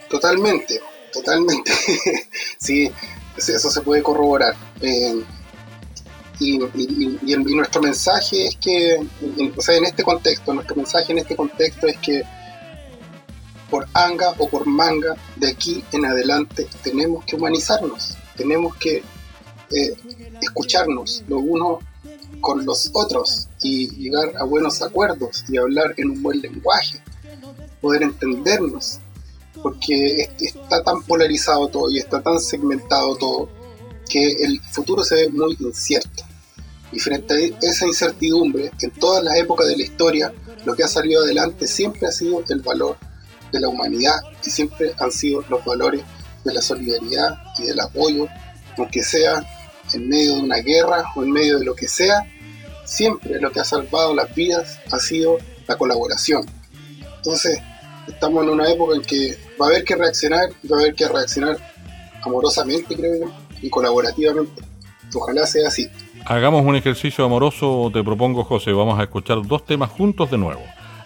Totalmente, 0.10 0.80
totalmente. 1.12 1.72
sí, 2.60 2.92
eso 3.36 3.72
se 3.72 3.82
puede 3.82 4.04
corroborar. 4.04 4.54
Eh, 4.82 5.24
y, 6.42 7.56
nuestro 7.56 7.82
mensaje 7.82 8.48
es 8.48 8.56
que, 8.56 9.00
o 9.56 9.62
sea, 9.62 9.76
en 9.76 9.86
este 9.86 10.04
contexto, 10.04 10.54
nuestro 10.54 10.76
mensaje 10.76 11.12
en 11.12 11.20
este 11.20 11.36
contexto 11.36 11.88
es 11.88 11.98
que 11.98 12.24
por 13.70 13.88
anga 13.94 14.34
o 14.38 14.50
por 14.50 14.66
manga, 14.66 15.16
de 15.36 15.50
aquí 15.50 15.84
en 15.92 16.06
adelante 16.06 16.68
tenemos 16.84 17.24
que 17.26 17.36
humanizarnos, 17.36 18.18
tenemos 18.36 18.76
que 18.76 19.04
eh, 19.72 19.94
escucharnos 20.42 21.24
los 21.28 21.42
unos 21.42 21.80
con 22.42 22.66
los 22.66 22.90
otros 22.94 23.48
y 23.62 23.90
llegar 23.96 24.34
a 24.38 24.44
buenos 24.44 24.82
acuerdos 24.82 25.46
y 25.48 25.58
hablar 25.58 25.94
en 25.98 26.10
un 26.10 26.24
buen 26.24 26.42
lenguaje, 26.42 27.00
poder 27.80 28.04
entendernos, 28.04 29.00
porque 29.62 30.30
está 30.40 30.84
tan 30.84 31.04
polarizado 31.04 31.68
todo 31.68 31.90
y 31.92 32.00
está 32.00 32.22
tan 32.22 32.40
segmentado 32.40 33.16
todo 33.16 33.50
que 34.10 34.32
el 34.44 34.60
futuro 34.72 35.04
se 35.04 35.16
ve 35.16 35.30
muy 35.30 35.56
incierto. 35.60 36.24
Y 36.92 37.00
frente 37.00 37.34
a 37.34 37.66
esa 37.66 37.88
incertidumbre, 37.88 38.72
en 38.82 38.92
todas 38.92 39.24
las 39.24 39.38
épocas 39.38 39.68
de 39.68 39.78
la 39.78 39.84
historia, 39.84 40.34
lo 40.66 40.76
que 40.76 40.84
ha 40.84 40.88
salido 40.88 41.24
adelante 41.24 41.68
siempre 41.68 42.08
ha 42.08 42.12
sido 42.12 42.44
el 42.50 42.62
valor 42.62 42.98
de 43.52 43.60
la 43.60 43.70
humanidad 43.70 44.16
y 44.46 44.50
siempre 44.50 44.94
han 45.00 45.12
sido 45.12 45.44
los 45.50 45.64
valores 45.66 46.02
de 46.44 46.54
la 46.54 46.62
solidaridad 46.62 47.38
y 47.60 47.64
del 47.64 47.80
apoyo, 47.80 48.28
aunque 48.78 49.04
sea 49.04 49.44
en 49.94 50.08
medio 50.08 50.36
de 50.36 50.42
una 50.42 50.58
guerra 50.58 51.04
o 51.16 51.24
en 51.24 51.32
medio 51.32 51.60
de 51.60 51.66
lo 51.66 51.76
que 51.76 51.88
sea, 51.88 52.26
siempre 52.86 53.40
lo 53.40 53.52
que 53.52 53.60
ha 53.60 53.64
salvado 53.64 54.14
las 54.16 54.34
vidas 54.36 54.80
ha 54.92 55.00
sido 55.00 55.38
la 55.68 55.78
colaboración. 55.78 56.46
Entonces, 57.18 57.60
estamos 58.08 58.44
en 58.44 58.50
una 58.50 58.70
época 58.70 58.96
en 58.96 59.02
que 59.02 59.38
va 59.60 59.68
a 59.68 59.70
haber 59.70 59.84
que 59.84 59.96
reaccionar 59.96 60.50
y 60.64 60.68
va 60.68 60.78
a 60.78 60.82
haber 60.82 60.96
que 60.96 61.08
reaccionar 61.08 61.58
amorosamente, 62.22 62.96
creo 62.96 63.26
yo, 63.26 63.34
y 63.62 63.70
colaborativamente. 63.70 64.64
Ojalá 65.14 65.46
sea 65.46 65.68
así. 65.68 65.90
Hagamos 66.26 66.64
un 66.66 66.76
ejercicio 66.76 67.26
amoroso, 67.26 67.90
te 67.92 68.04
propongo, 68.04 68.44
José. 68.44 68.72
Vamos 68.72 69.00
a 69.00 69.04
escuchar 69.04 69.42
dos 69.42 69.66
temas 69.66 69.90
juntos 69.90 70.30
de 70.30 70.38
nuevo. 70.38 70.62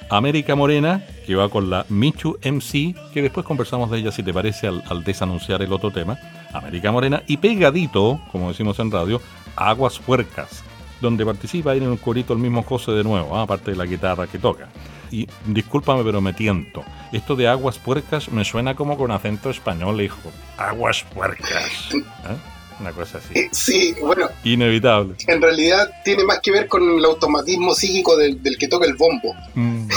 América 0.09 0.55
Morena, 0.55 1.03
que 1.25 1.35
va 1.35 1.49
con 1.49 1.69
la 1.69 1.85
Michu 1.89 2.37
MC, 2.43 2.93
que 3.13 3.21
después 3.21 3.45
conversamos 3.45 3.89
de 3.89 3.99
ella 3.99 4.11
si 4.11 4.23
te 4.23 4.33
parece 4.33 4.67
al, 4.67 5.03
desanunciar 5.03 5.61
el 5.61 5.71
otro 5.73 5.89
tema, 5.89 6.19
América 6.53 6.91
Morena, 6.91 7.23
y 7.27 7.37
pegadito, 7.37 8.19
como 8.31 8.49
decimos 8.49 8.77
en 8.79 8.91
radio, 8.91 9.21
Aguas 9.55 9.99
Puercas, 9.99 10.63
donde 11.01 11.25
participa 11.25 11.71
ahí 11.71 11.79
en 11.79 11.87
un 11.87 11.97
corito 11.97 12.33
el 12.33 12.39
mismo 12.39 12.61
José 12.61 12.91
de 12.91 13.03
nuevo, 13.03 13.35
¿ah? 13.35 13.43
aparte 13.43 13.71
de 13.71 13.77
la 13.77 13.85
guitarra 13.85 14.27
que 14.27 14.37
toca. 14.37 14.67
Y 15.11 15.27
discúlpame, 15.45 16.03
pero 16.03 16.19
me 16.19 16.33
tiento. 16.33 16.83
Esto 17.11 17.35
de 17.35 17.47
aguas 17.47 17.79
puercas 17.79 18.29
me 18.29 18.43
suena 18.43 18.75
como 18.75 18.97
con 18.97 19.11
acento 19.11 19.49
español, 19.49 20.01
hijo. 20.01 20.31
Aguas 20.57 21.05
puercas. 21.13 21.89
¿Eh? 21.93 22.54
Una 22.79 22.91
cosa 22.91 23.19
así. 23.19 23.39
Eh, 23.39 23.49
sí, 23.51 23.95
bueno. 24.01 24.29
Inevitable. 24.43 25.15
En 25.27 25.41
realidad 25.41 25.89
tiene 26.03 26.23
más 26.23 26.39
que 26.39 26.51
ver 26.51 26.67
con 26.67 26.97
el 26.97 27.05
automatismo 27.05 27.73
psíquico 27.73 28.17
del, 28.17 28.39
que 28.57 28.67
toca 28.67 28.85
el 28.85 28.95
bombo. 28.95 29.33
Mm. 29.53 29.87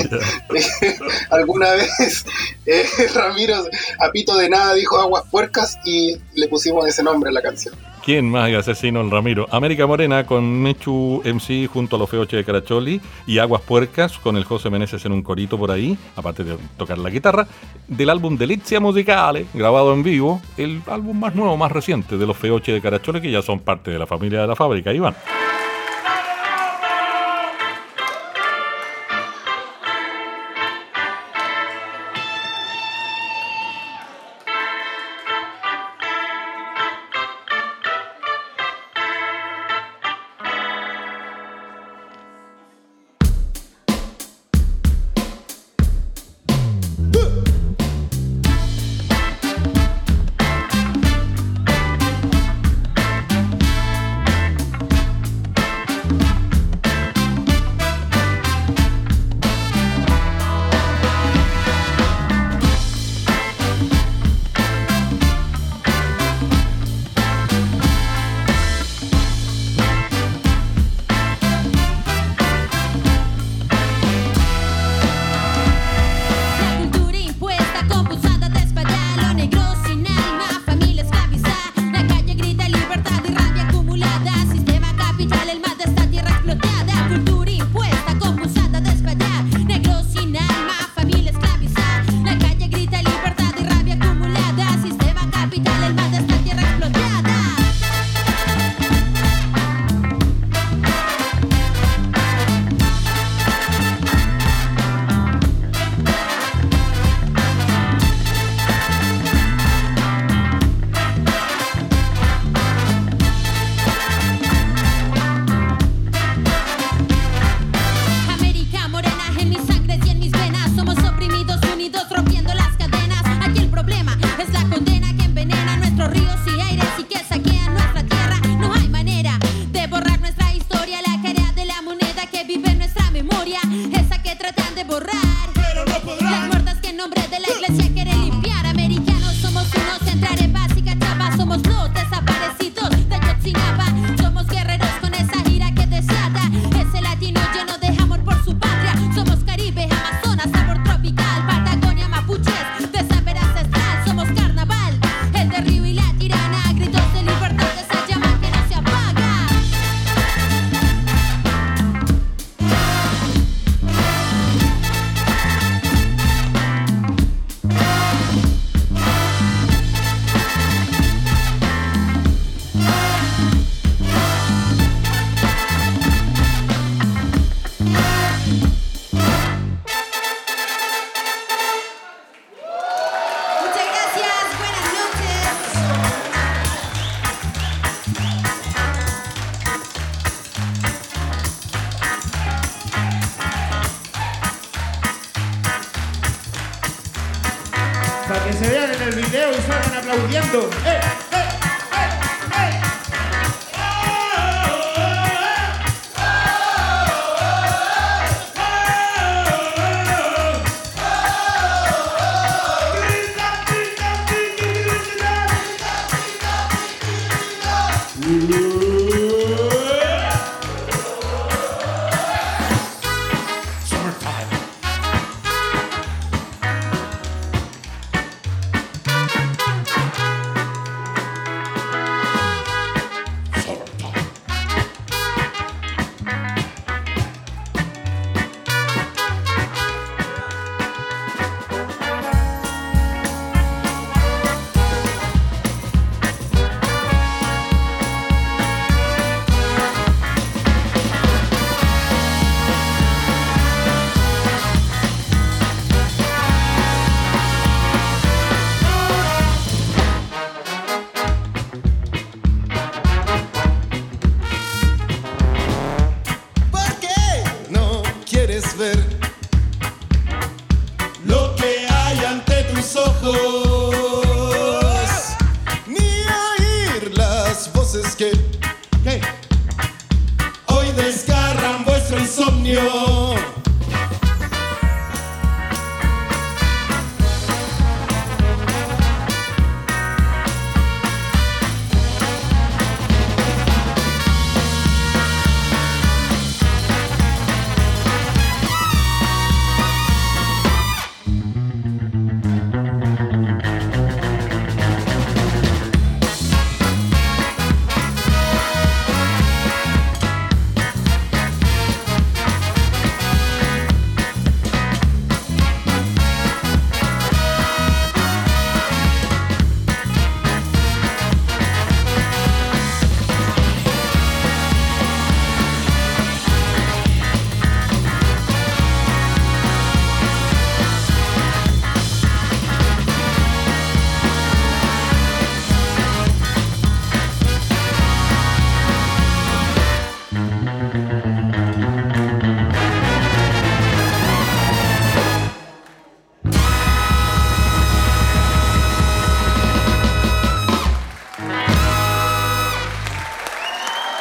Alguna 1.30 1.72
vez 1.72 2.24
eh, 2.66 2.86
Ramiro, 3.14 3.64
a 3.98 4.10
pito 4.10 4.36
de 4.36 4.48
nada, 4.48 4.74
dijo 4.74 4.98
aguas 4.98 5.24
puercas 5.30 5.78
y 5.84 6.16
le 6.34 6.48
pusimos 6.48 6.86
ese 6.86 7.02
nombre 7.02 7.30
a 7.30 7.32
la 7.32 7.42
canción. 7.42 7.74
¿Quién 8.06 8.30
más 8.30 8.54
asesino 8.54 9.00
el 9.00 9.10
Ramiro? 9.10 9.48
América 9.50 9.84
Morena 9.84 10.24
con 10.24 10.62
Mechu 10.62 11.22
MC 11.24 11.66
junto 11.66 11.96
a 11.96 11.98
los 11.98 12.08
Feoche 12.08 12.36
de 12.36 12.44
Caracholi 12.44 13.00
y 13.26 13.38
Aguas 13.38 13.62
Puercas 13.62 14.16
con 14.18 14.36
el 14.36 14.44
José 14.44 14.70
Meneses 14.70 15.04
en 15.06 15.10
un 15.10 15.24
corito 15.24 15.58
por 15.58 15.72
ahí, 15.72 15.98
aparte 16.14 16.44
de 16.44 16.56
tocar 16.76 16.98
la 16.98 17.10
guitarra, 17.10 17.48
del 17.88 18.08
álbum 18.08 18.36
Delizia 18.36 18.78
Musicale, 18.78 19.46
grabado 19.52 19.92
en 19.92 20.04
vivo, 20.04 20.40
el 20.56 20.82
álbum 20.86 21.18
más 21.18 21.34
nuevo, 21.34 21.56
más 21.56 21.72
reciente 21.72 22.16
de 22.16 22.26
los 22.28 22.36
Feoche 22.36 22.70
de 22.70 22.80
Caracholi, 22.80 23.20
que 23.20 23.32
ya 23.32 23.42
son 23.42 23.58
parte 23.58 23.90
de 23.90 23.98
la 23.98 24.06
familia 24.06 24.40
de 24.40 24.46
la 24.46 24.54
fábrica, 24.54 24.92
Iván. 24.92 25.16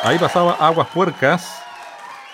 Ahí 0.08 0.20
pasaba 0.20 0.54
Aguas 0.60 0.88
Puercas 0.94 1.48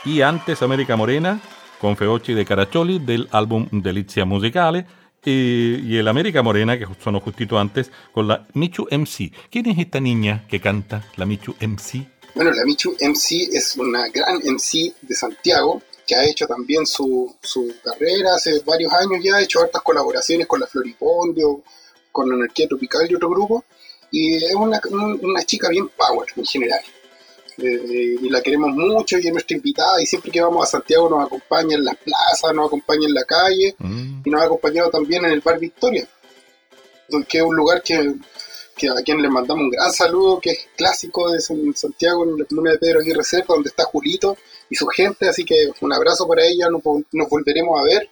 y 0.03 0.21
antes 0.21 0.61
América 0.61 0.97
Morena 0.97 1.39
con 1.79 1.95
Feochi 1.95 2.33
de 2.33 2.43
Caracholi 2.45 2.99
del 2.99 3.29
álbum 3.31 3.65
Delizia 3.71 4.25
Musicale 4.25 4.85
y, 5.23 5.75
y 5.85 5.97
el 5.97 6.07
América 6.09 6.41
Morena 6.43 6.77
que 6.77 6.85
sonó 7.01 7.21
justito 7.21 7.57
antes 7.57 7.89
con 8.11 8.27
la 8.27 8.45
Michu 8.55 8.87
MC. 8.91 9.31
¿Quién 9.49 9.67
es 9.69 9.79
esta 9.79 10.01
niña 10.01 10.45
que 10.49 10.59
canta 10.59 11.01
la 11.15 11.25
Michu 11.25 11.55
MC? 11.61 12.05
Bueno, 12.35 12.51
la 12.51 12.65
Michu 12.65 12.91
MC 12.99 13.47
es 13.53 13.77
una 13.77 14.09
gran 14.09 14.39
MC 14.43 14.93
de 15.01 15.15
Santiago 15.15 15.81
que 16.05 16.15
ha 16.15 16.25
hecho 16.25 16.47
también 16.47 16.85
su, 16.85 17.33
su 17.41 17.73
carrera 17.81 18.35
hace 18.35 18.59
varios 18.65 18.91
años 18.91 19.23
ya, 19.23 19.35
ha 19.37 19.41
hecho 19.41 19.61
hartas 19.61 19.81
colaboraciones 19.81 20.45
con 20.45 20.59
la 20.59 20.67
Floripondio, 20.67 21.61
con 22.11 22.29
Anarquía 22.33 22.67
Tropical 22.67 23.07
y 23.09 23.15
otro 23.15 23.29
grupo, 23.29 23.63
y 24.11 24.35
es 24.35 24.53
una, 24.55 24.81
un- 24.89 25.19
una 25.23 25.41
chica 25.43 25.69
bien 25.69 25.87
power 25.95 26.27
en 26.35 26.45
general. 26.45 26.81
Eh, 27.57 28.15
y 28.21 28.29
la 28.29 28.41
queremos 28.41 28.71
mucho 28.71 29.17
y 29.19 29.27
es 29.27 29.33
nuestra 29.33 29.57
invitada 29.57 30.01
y 30.01 30.05
siempre 30.05 30.31
que 30.31 30.41
vamos 30.41 30.65
a 30.67 30.71
Santiago 30.71 31.09
nos 31.09 31.25
acompaña 31.25 31.75
en 31.75 31.83
las 31.83 31.95
plazas, 31.97 32.53
nos 32.55 32.67
acompaña 32.67 33.07
en 33.07 33.13
la 33.13 33.23
calle 33.25 33.75
Mm. 33.77 34.21
y 34.25 34.29
nos 34.29 34.41
ha 34.41 34.45
acompañado 34.45 34.89
también 34.89 35.25
en 35.25 35.31
el 35.31 35.41
Bar 35.41 35.59
Victoria, 35.59 36.07
que 37.27 37.37
es 37.39 37.43
un 37.43 37.55
lugar 37.55 37.81
que, 37.83 38.15
que 38.77 38.87
a 38.89 38.95
quien 39.03 39.21
le 39.21 39.29
mandamos 39.29 39.63
un 39.65 39.69
gran 39.69 39.91
saludo, 39.91 40.39
que 40.39 40.51
es 40.51 40.59
clásico 40.77 41.29
de 41.31 41.41
San- 41.41 41.73
Santiago, 41.75 42.23
en 42.23 42.37
la 42.39 42.45
comuna 42.45 42.71
de 42.71 42.77
Pedro 42.79 42.99
Aguirre 43.01 43.23
Cerda, 43.23 43.45
donde 43.49 43.69
está 43.69 43.83
Julito 43.83 44.37
y 44.69 44.75
su 44.75 44.87
gente, 44.87 45.27
así 45.27 45.43
que 45.43 45.69
un 45.81 45.91
abrazo 45.93 46.27
para 46.27 46.43
ella, 46.45 46.69
nos, 46.69 46.81
vol- 46.81 47.05
nos 47.11 47.29
volveremos 47.29 47.79
a 47.79 47.83
ver. 47.83 48.07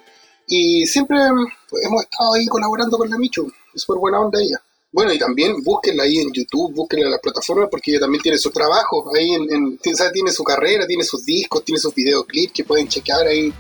Y 0.48 0.86
siempre 0.86 1.18
hemos 1.22 2.04
estado 2.04 2.34
ahí 2.34 2.46
colaborando 2.48 2.98
con 2.98 3.10
la 3.10 3.18
Michu, 3.18 3.50
es 3.74 3.82
súper 3.82 4.00
buena 4.00 4.20
onda 4.20 4.40
ella. 4.42 4.62
Bueno, 4.92 5.14
y 5.14 5.20
también 5.20 5.62
búsquenla 5.64 6.04
ahí 6.04 6.18
en 6.18 6.32
YouTube, 6.34 6.74
búsquenla 6.74 7.06
en 7.06 7.12
la 7.12 7.20
plataforma, 7.20 7.68
porque 7.70 7.92
ella 7.92 8.00
también 8.00 8.24
tiene 8.24 8.40
su 8.40 8.50
trabajo, 8.50 9.06
ahí 9.16 9.34
en, 9.34 9.78
tiene 9.78 10.32
su 10.32 10.44
carrera, 10.44 10.88
tiene 10.88 11.04
sus 11.04 11.24
discos, 11.26 11.64
tiene 11.64 11.80
sus 11.80 11.94
videoclips 11.94 12.54
que 12.54 12.64
pueden 12.64 12.88
chequear 12.88 13.28
ahí, 13.28 13.54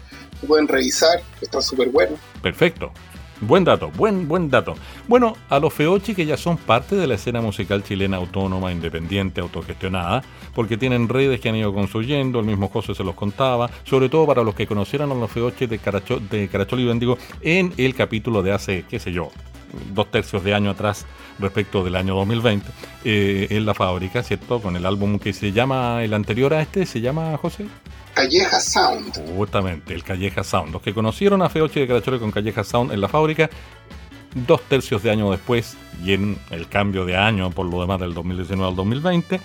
pueden 0.47 0.67
revisar, 0.67 1.21
están 1.39 1.61
súper 1.61 1.89
buenos. 1.89 2.19
Perfecto. 2.41 2.91
Buen 3.41 3.63
dato, 3.63 3.89
buen, 3.95 4.27
buen 4.27 4.49
dato. 4.49 4.75
Bueno, 5.07 5.37
a 5.49 5.59
los 5.59 5.73
Feochi 5.73 6.13
que 6.13 6.25
ya 6.25 6.35
son 6.35 6.57
parte 6.57 6.97
de 6.97 7.07
la 7.07 7.15
escena 7.15 7.39
musical 7.39 7.83
chilena 7.83 8.17
autónoma, 8.17 8.73
independiente, 8.73 9.39
autogestionada, 9.39 10.23
porque 10.53 10.77
tienen 10.77 11.07
redes 11.07 11.39
que 11.39 11.47
han 11.47 11.55
ido 11.55 11.73
construyendo, 11.73 12.39
el 12.39 12.45
mismo 12.45 12.67
José 12.67 12.95
se 12.95 13.03
los 13.03 13.15
contaba, 13.15 13.69
sobre 13.85 14.09
todo 14.09 14.25
para 14.25 14.43
los 14.43 14.55
que 14.55 14.67
conocieron 14.67 15.11
a 15.11 15.15
los 15.15 15.31
Feochi 15.31 15.67
de, 15.67 15.77
de 15.77 16.47
Carachol 16.49 16.79
y 16.79 16.85
Bendigo 16.85 17.17
en 17.41 17.73
el 17.77 17.95
capítulo 17.95 18.41
de 18.41 18.51
hace, 18.51 18.83
qué 18.89 18.99
sé 18.99 19.13
yo, 19.13 19.31
dos 19.93 20.09
tercios 20.11 20.43
de 20.43 20.53
año 20.53 20.71
atrás 20.71 21.05
respecto 21.39 21.83
del 21.83 21.95
año 21.95 22.15
2020 22.15 22.69
eh, 23.05 23.47
en 23.49 23.65
la 23.65 23.73
fábrica, 23.73 24.23
¿cierto? 24.23 24.61
Con 24.61 24.75
el 24.75 24.85
álbum 24.85 25.19
que 25.19 25.33
se 25.33 25.51
llama, 25.51 26.03
el 26.03 26.13
anterior 26.13 26.53
a 26.53 26.61
este, 26.61 26.85
¿se 26.85 27.01
llama 27.01 27.37
José? 27.37 27.67
Calleja 28.13 28.59
Sound. 28.59 29.35
Justamente, 29.35 29.93
el 29.93 30.03
Calleja 30.03 30.43
Sound. 30.43 30.73
Los 30.73 30.81
que 30.81 30.93
conocieron 30.93 31.41
a 31.41 31.49
Feoche 31.49 31.81
de 31.81 31.87
Carachole 31.87 32.19
con 32.19 32.31
Calleja 32.31 32.63
Sound 32.63 32.91
en 32.91 32.99
la 32.99 33.07
fábrica, 33.07 33.49
dos 34.33 34.61
tercios 34.63 35.01
de 35.03 35.11
año 35.11 35.31
después, 35.31 35.77
y 36.03 36.13
en 36.13 36.37
el 36.51 36.67
cambio 36.67 37.05
de 37.05 37.15
año 37.15 37.49
por 37.51 37.65
lo 37.65 37.81
demás 37.81 37.99
del 37.99 38.13
2019 38.13 38.69
al 38.69 38.75
2020, 38.75 39.39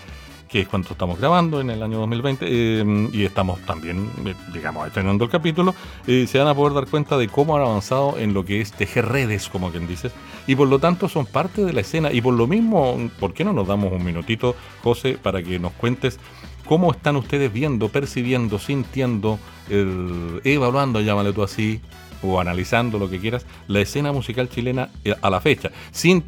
que 0.55 0.61
es 0.61 0.69
cuando 0.69 0.89
estamos 0.91 1.19
grabando 1.19 1.61
en 1.61 1.69
el 1.69 1.83
año 1.83 1.99
2020, 1.99 2.47
eh, 2.49 3.09
y 3.13 3.25
estamos 3.25 3.59
también, 3.63 4.09
eh, 4.25 4.35
digamos, 4.53 4.87
estrenando 4.87 5.25
el 5.25 5.31
capítulo, 5.31 5.75
eh, 6.07 6.29
se 6.29 6.39
van 6.39 6.47
a 6.47 6.55
poder 6.55 6.75
dar 6.75 6.87
cuenta 6.87 7.19
de 7.19 7.27
cómo 7.27 7.57
han 7.57 7.63
avanzado 7.63 8.19
en 8.19 8.35
lo 8.35 8.45
que 8.45 8.61
es 8.61 8.71
tejer 8.71 9.07
redes, 9.07 9.49
como 9.49 9.73
quien 9.73 9.89
dices, 9.89 10.13
y 10.47 10.55
por 10.55 10.69
lo 10.69 10.79
tanto 10.79 11.09
son 11.09 11.27
parte 11.27 11.65
de 11.65 11.73
la 11.73 11.81
escena, 11.81 12.13
y 12.13 12.21
por 12.21 12.35
lo 12.35 12.47
mismo, 12.47 12.97
¿por 13.19 13.35
qué 13.35 13.45
no 13.45 13.53
nos 13.53 13.67
damos 13.67 13.93
un 13.93 14.05
minutito, 14.05 14.55
José, 14.85 15.19
para 15.21 15.43
que 15.43 15.59
nos 15.59 15.73
cuentes 15.73 16.21
¿Cómo 16.67 16.93
están 16.93 17.17
ustedes 17.17 17.53
viendo, 17.53 17.91
percibiendo, 17.91 18.59
sintiendo, 18.59 19.39
evaluando, 19.69 21.03
llámale 21.03 21.35
tú 21.35 21.43
así, 21.43 21.83
o 22.23 22.41
analizando 22.41 22.99
lo 22.99 23.11
que 23.11 23.21
quieras, 23.21 23.45
la 23.69 23.81
escena 23.81 24.13
musical 24.13 24.49
chilena 24.49 24.89
a 25.21 25.29
la 25.29 25.43
fecha? 25.43 25.73
Sin, 25.91 26.25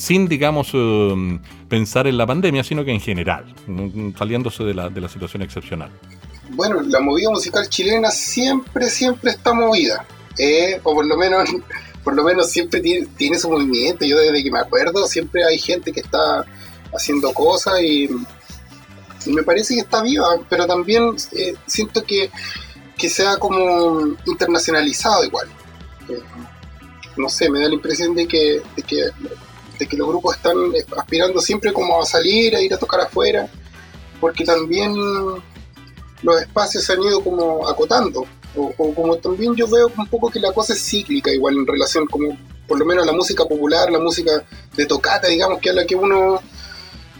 sin 0.00 0.26
digamos, 0.28 0.70
eh, 0.72 1.38
pensar 1.68 2.06
en 2.06 2.16
la 2.16 2.26
pandemia, 2.26 2.64
sino 2.64 2.84
que 2.84 2.90
en 2.90 3.00
general, 3.00 3.54
mm, 3.66 4.16
saliéndose 4.16 4.64
de 4.64 4.74
la, 4.74 4.88
de 4.88 5.00
la 5.00 5.08
situación 5.08 5.42
excepcional. 5.42 5.90
Bueno, 6.50 6.80
la 6.80 7.00
movida 7.00 7.30
musical 7.30 7.68
chilena 7.68 8.10
siempre, 8.10 8.88
siempre 8.88 9.30
está 9.30 9.52
movida. 9.52 10.04
eh, 10.38 10.80
o 10.84 10.94
por 10.94 11.04
lo 11.04 11.16
menos, 11.18 11.50
por 12.04 12.14
lo 12.14 12.24
menos 12.24 12.50
siempre 12.50 12.80
tiene, 12.80 13.06
tiene 13.18 13.38
su 13.38 13.50
movimiento. 13.50 14.06
Yo 14.06 14.18
desde 14.18 14.42
que 14.42 14.50
me 14.50 14.60
acuerdo 14.60 15.06
siempre 15.06 15.44
hay 15.44 15.58
gente 15.58 15.92
que 15.92 16.00
está 16.00 16.46
haciendo 16.94 17.32
cosas 17.34 17.82
y, 17.82 18.08
me 19.26 19.42
parece 19.42 19.74
que 19.74 19.80
está 19.80 20.02
viva, 20.02 20.26
pero 20.48 20.66
también 20.66 21.14
eh, 21.32 21.52
siento 21.66 22.02
que, 22.04 22.30
que 22.96 23.10
se 23.10 23.26
ha 23.26 23.36
como 23.36 24.16
internacionalizado 24.24 25.24
igual. 25.24 25.46
Eh, 26.08 26.22
no 27.18 27.28
sé, 27.28 27.50
me 27.50 27.60
da 27.60 27.68
la 27.68 27.74
impresión 27.74 28.14
de 28.14 28.26
que, 28.26 28.62
que 29.86 29.96
los 29.96 30.08
grupos 30.08 30.36
están 30.36 30.56
aspirando 30.96 31.40
siempre 31.40 31.72
como 31.72 32.00
a 32.00 32.06
salir, 32.06 32.54
a 32.56 32.60
ir 32.60 32.72
a 32.74 32.78
tocar 32.78 33.00
afuera, 33.00 33.48
porque 34.20 34.44
también 34.44 34.94
los 34.94 36.40
espacios 36.40 36.84
se 36.84 36.92
han 36.92 37.02
ido 37.02 37.22
como 37.22 37.68
acotando. 37.68 38.24
O, 38.56 38.72
como 38.94 39.16
también 39.16 39.54
yo 39.54 39.68
veo 39.68 39.90
un 39.96 40.06
poco 40.08 40.28
que 40.28 40.40
la 40.40 40.52
cosa 40.52 40.72
es 40.72 40.84
cíclica 40.84 41.30
igual 41.30 41.54
en 41.54 41.66
relación 41.66 42.04
como 42.06 42.36
por 42.66 42.78
lo 42.78 42.84
menos 42.84 43.04
a 43.04 43.06
la 43.06 43.12
música 43.12 43.44
popular, 43.44 43.90
la 43.90 44.00
música 44.00 44.44
de 44.76 44.86
tocata, 44.86 45.28
digamos, 45.28 45.60
que 45.60 45.70
es 45.70 45.74
la 45.74 45.84
que 45.84 45.94
uno, 45.96 46.40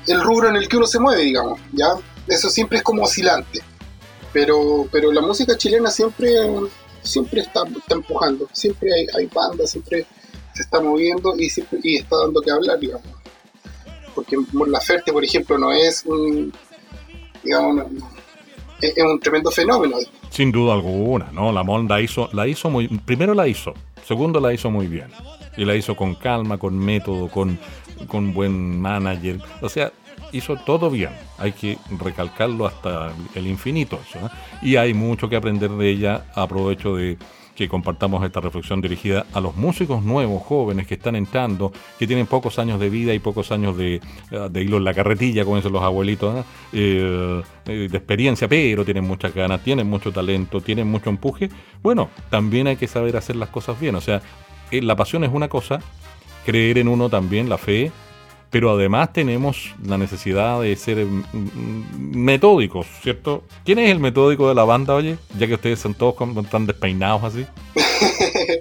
el 0.07 0.21
rubro 0.21 0.49
en 0.49 0.57
el 0.57 0.69
que 0.69 0.77
uno 0.77 0.87
se 0.87 1.01
mueve, 1.01 1.23
digamos, 1.23 1.59
¿ya? 1.73 1.89
Eso 2.29 2.49
siempre 2.51 2.79
es 2.79 2.85
como 2.85 3.03
oscilante. 3.03 3.61
Pero, 4.33 4.87
pero 4.93 5.11
la 5.11 5.21
música 5.21 5.57
chilena 5.57 5.91
siempre, 5.91 6.31
siempre 7.03 7.41
está, 7.41 7.65
está 7.65 7.95
empujando, 7.95 8.49
siempre 8.53 8.93
hay 9.13 9.27
bandas, 9.27 9.71
siempre 9.71 10.07
se 10.61 10.65
está 10.65 10.81
moviendo 10.81 11.35
y, 11.39 11.49
siempre, 11.49 11.79
y 11.83 11.97
está 11.97 12.17
dando 12.19 12.41
que 12.43 12.51
hablar, 12.51 12.79
digamos. 12.79 13.07
Porque 14.15 14.37
Laferte, 14.67 15.13
por 15.13 15.25
ejemplo, 15.25 15.57
no 15.57 15.73
es 15.73 16.05
un, 16.05 16.53
digamos, 17.43 17.77
no- 17.77 17.89
es, 18.83 18.97
es 18.97 19.05
un 19.05 19.19
tremendo 19.21 19.51
fenómeno. 19.51 19.97
Sin 20.31 20.53
duda 20.53 20.75
alguna, 20.75 21.31
¿no? 21.33 21.51
La 21.53 21.63
Monda 21.63 22.01
hizo, 22.01 22.29
la 22.33 22.47
hizo 22.47 22.69
muy, 22.71 22.89
primero 22.89 23.35
la 23.35 23.47
hizo, 23.49 23.75
segundo 24.07 24.39
la 24.41 24.53
hizo 24.53 24.71
muy 24.71 24.87
bien. 24.87 25.09
Y 25.57 25.65
la 25.65 25.75
hizo 25.75 25.97
con 25.97 26.15
calma, 26.15 26.59
con 26.59 26.79
método, 26.79 27.29
con, 27.29 27.59
con 28.07 28.33
buen 28.33 28.81
manager. 28.81 29.41
O 29.61 29.69
sea, 29.69 29.93
hizo 30.33 30.57
todo 30.65 30.89
bien. 30.91 31.11
Hay 31.39 31.53
que 31.53 31.77
recalcarlo 31.99 32.67
hasta 32.67 33.13
el 33.35 33.47
infinito. 33.47 33.99
¿eh? 34.15 34.29
Y 34.63 34.77
hay 34.77 34.95
mucho 34.95 35.29
que 35.29 35.37
aprender 35.37 35.71
de 35.71 35.91
ella. 35.91 36.27
Aprovecho 36.35 36.95
de 36.95 37.19
que 37.61 37.69
compartamos 37.69 38.25
esta 38.25 38.41
reflexión 38.41 38.81
dirigida 38.81 39.27
a 39.35 39.41
los 39.41 39.55
músicos 39.55 40.03
nuevos, 40.03 40.43
jóvenes 40.43 40.87
que 40.87 40.95
están 40.95 41.15
entrando, 41.15 41.73
que 41.99 42.07
tienen 42.07 42.27
pocos 42.27 42.59
años 42.59 42.81
de 42.81 42.89
vida 42.89 43.13
y 43.13 43.19
pocos 43.19 43.53
años 43.53 43.77
de, 43.77 43.97
eh, 44.31 44.49
hilo 44.55 44.79
en 44.79 44.85
la 44.85 44.95
carretilla, 44.95 45.45
como 45.45 45.57
dicen 45.57 45.71
los 45.71 45.83
abuelitos, 45.83 46.37
¿eh? 46.39 46.45
Eh, 46.73 47.43
de 47.67 47.97
experiencia, 47.99 48.49
pero 48.49 48.83
tienen 48.87 49.05
muchas 49.05 49.35
ganas, 49.35 49.63
tienen 49.63 49.91
mucho 49.91 50.11
talento, 50.11 50.63
tienen 50.63 50.87
mucho 50.87 51.11
empuje. 51.11 51.51
Bueno, 51.83 52.09
también 52.31 52.67
hay 52.67 52.77
que 52.77 52.89
saber 52.89 53.19
hacer 53.19 53.37
las 53.37 53.51
cosas 53.51 53.79
bien. 53.79 53.95
O 53.95 54.01
sea, 54.01 54.23
la 54.73 54.97
pasión 54.97 55.23
es 55.25 55.31
una 55.31 55.49
cosa, 55.49 55.81
creer 56.47 56.79
en 56.79 56.89
uno 56.89 57.11
también, 57.11 57.51
la 57.51 57.59
fe, 57.59 57.93
pero 58.51 58.73
además 58.73 59.13
tenemos 59.13 59.75
la 59.85 59.97
necesidad 59.97 60.61
de 60.61 60.75
ser 60.77 61.07
mm, 61.07 61.25
mm, 61.33 62.17
metódicos, 62.17 62.87
¿cierto? 63.03 63.45
¿Quién 63.65 63.79
es 63.79 63.91
el 63.91 64.01
metódico 64.01 64.49
de 64.49 64.55
la 64.55 64.65
banda, 64.65 64.95
oye? 64.95 65.17
Ya 65.39 65.47
que 65.47 65.55
ustedes 65.55 65.79
son 65.79 65.95
todos 65.95 66.17
tan 66.51 66.67
despeinados 66.67 67.23
así. 67.23 67.47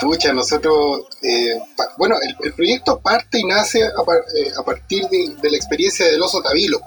Pucha, 0.00 0.32
nosotros, 0.32 1.02
eh, 1.22 1.58
bueno, 1.98 2.16
el, 2.42 2.54
proyecto 2.54 2.98
parte 3.00 3.38
y 3.38 3.44
nace 3.44 3.84
a, 3.84 3.88
eh, 3.88 4.50
partir 4.64 5.06
de, 5.08 5.36
de 5.42 5.50
la 5.50 5.56
experiencia 5.58 6.06
del 6.06 6.22
oso 6.22 6.40
Tabilo, 6.40 6.80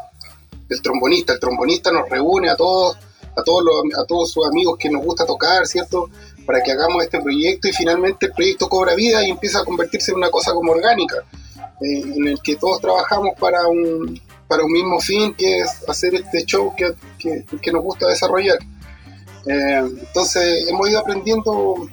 del 0.67 0.81
trombonista. 0.81 1.33
El 1.33 1.39
trombonista 1.39 1.91
nos 1.91 2.09
reúne 2.09 2.49
a 2.49 2.55
todos, 2.55 2.97
a 3.37 3.43
todos 3.43 3.63
los, 3.63 3.99
a 4.01 4.05
todos 4.07 4.31
sus 4.31 4.47
amigos 4.47 4.77
que 4.79 4.89
nos 4.89 5.03
gusta 5.03 5.27
tocar, 5.27 5.67
¿cierto? 5.67 6.09
Para 6.47 6.63
que 6.63 6.71
hagamos 6.71 7.03
este 7.03 7.21
proyecto 7.21 7.67
y 7.67 7.73
finalmente 7.73 8.25
el 8.25 8.33
proyecto 8.33 8.67
cobra 8.67 8.95
vida 8.95 9.23
y 9.23 9.29
empieza 9.29 9.59
a 9.59 9.63
convertirse 9.65 10.09
en 10.09 10.17
una 10.17 10.31
cosa 10.31 10.51
como 10.51 10.71
orgánica, 10.71 11.17
eh, 11.83 12.01
en 12.17 12.27
el 12.27 12.39
que 12.41 12.55
todos 12.55 12.79
trabajamos 12.81 13.31
para 13.39 13.67
un, 13.67 14.19
para 14.47 14.63
un 14.63 14.71
mismo 14.71 14.99
fin, 14.99 15.33
que 15.35 15.59
es 15.59 15.69
hacer 15.87 16.15
este 16.15 16.45
show 16.45 16.73
que, 16.75 16.93
que, 17.19 17.45
que 17.61 17.71
nos 17.71 17.83
gusta 17.83 18.07
desarrollar. 18.07 18.57
Eh, 19.45 19.83
entonces 20.07 20.67
hemos 20.69 20.89
ido 20.89 20.99
aprendiendo 20.99 21.87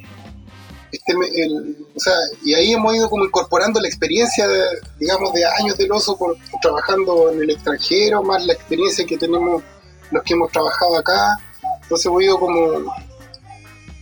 este, 0.92 1.12
el- 1.12 1.76
o 1.94 2.00
sea, 2.00 2.14
y 2.44 2.54
ahí 2.54 2.72
hemos 2.72 2.94
ido 2.94 3.08
como 3.08 3.24
incorporando 3.24 3.80
la 3.80 3.88
experiencia, 3.88 4.46
de, 4.48 4.62
digamos, 4.98 5.32
de 5.32 5.44
años 5.44 5.76
del 5.76 5.90
oso 5.92 6.16
por, 6.16 6.36
trabajando 6.62 7.30
en 7.32 7.42
el 7.42 7.50
extranjero, 7.50 8.22
más 8.22 8.44
la 8.46 8.52
experiencia 8.54 9.04
que 9.06 9.16
tenemos 9.16 9.62
los 10.10 10.22
que 10.24 10.34
hemos 10.34 10.50
trabajado 10.50 10.96
acá. 10.98 11.36
Entonces 11.82 12.06
hemos 12.06 12.22
ido 12.22 12.38
como, 12.38 12.92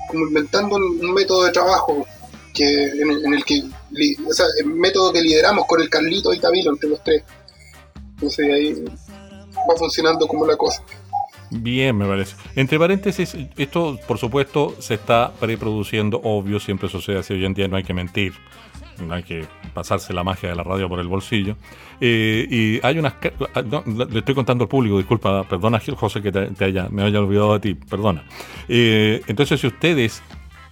como 0.08 0.26
inventando 0.28 0.76
un, 0.76 0.82
un 0.82 1.12
método 1.14 1.44
de 1.44 1.52
trabajo 1.52 2.06
que 2.54 2.64
en, 2.86 3.10
en 3.26 3.34
el 3.34 3.44
que, 3.44 3.62
el 3.90 4.66
método 4.66 5.12
que 5.12 5.22
lideramos 5.22 5.66
con 5.66 5.80
el 5.80 5.88
Carlito 5.88 6.32
y 6.32 6.38
Tabilo 6.38 6.70
entre 6.70 6.90
los 6.90 7.02
tres. 7.02 7.22
Entonces 8.14 8.52
ahí 8.52 8.84
va 9.68 9.76
funcionando 9.76 10.26
como 10.26 10.46
la 10.46 10.56
cosa. 10.56 10.82
Bien, 11.50 11.96
me 11.96 12.06
parece. 12.06 12.36
Entre 12.56 12.78
paréntesis, 12.78 13.36
esto 13.56 13.98
por 14.06 14.18
supuesto 14.18 14.76
se 14.80 14.94
está 14.94 15.32
preproduciendo, 15.40 16.20
obvio, 16.22 16.60
siempre 16.60 16.88
sucede 16.88 17.18
así 17.18 17.32
hoy 17.32 17.44
en 17.44 17.54
día, 17.54 17.68
no 17.68 17.76
hay 17.76 17.84
que 17.84 17.94
mentir, 17.94 18.34
no 19.06 19.14
hay 19.14 19.22
que 19.22 19.46
pasarse 19.72 20.12
la 20.12 20.24
magia 20.24 20.50
de 20.50 20.56
la 20.56 20.62
radio 20.62 20.88
por 20.88 21.00
el 21.00 21.08
bolsillo. 21.08 21.56
Eh, 22.00 22.46
y 22.50 22.86
hay 22.86 22.98
unas... 22.98 23.14
ah, 23.54 23.62
le 23.62 24.18
estoy 24.18 24.34
contando 24.34 24.64
al 24.64 24.68
público, 24.68 24.98
disculpa, 24.98 25.44
perdona 25.44 25.80
José 25.96 26.20
que 26.20 26.32
te, 26.32 26.64
haya, 26.64 26.88
me 26.90 27.02
haya 27.02 27.20
olvidado 27.20 27.54
de 27.54 27.60
ti, 27.60 27.74
perdona. 27.74 28.24
Eh, 28.68 29.22
entonces, 29.26 29.60
si 29.60 29.66
ustedes, 29.68 30.22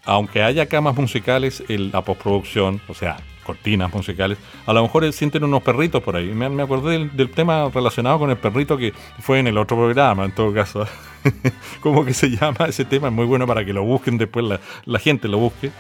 aunque 0.06 0.42
haya 0.42 0.66
camas 0.66 0.96
musicales 0.96 1.62
en 1.68 1.90
la 1.90 2.02
postproducción, 2.02 2.80
o 2.88 2.94
sea, 2.94 3.18
cortinas 3.44 3.92
musicales, 3.92 4.38
a 4.66 4.72
lo 4.72 4.82
mejor 4.82 5.12
sienten 5.12 5.44
unos 5.44 5.62
perritos 5.62 6.02
por 6.02 6.16
ahí. 6.16 6.26
Me, 6.26 6.48
me 6.48 6.62
acordé 6.62 6.92
del, 6.92 7.16
del 7.16 7.30
tema 7.30 7.70
relacionado 7.72 8.18
con 8.18 8.30
el 8.30 8.36
perrito 8.36 8.76
que 8.76 8.92
fue 9.20 9.38
en 9.38 9.46
el 9.46 9.58
otro 9.58 9.76
programa, 9.76 10.24
en 10.24 10.32
todo 10.32 10.52
caso. 10.54 10.86
¿Cómo 11.80 12.04
que 12.04 12.14
se 12.14 12.30
llama 12.30 12.66
ese 12.68 12.84
tema? 12.84 13.08
Es 13.08 13.14
muy 13.14 13.26
bueno 13.26 13.46
para 13.46 13.64
que 13.64 13.72
lo 13.72 13.84
busquen 13.84 14.16
después, 14.18 14.44
la, 14.44 14.60
la 14.84 14.98
gente 14.98 15.28
lo 15.28 15.38
busque. 15.38 15.70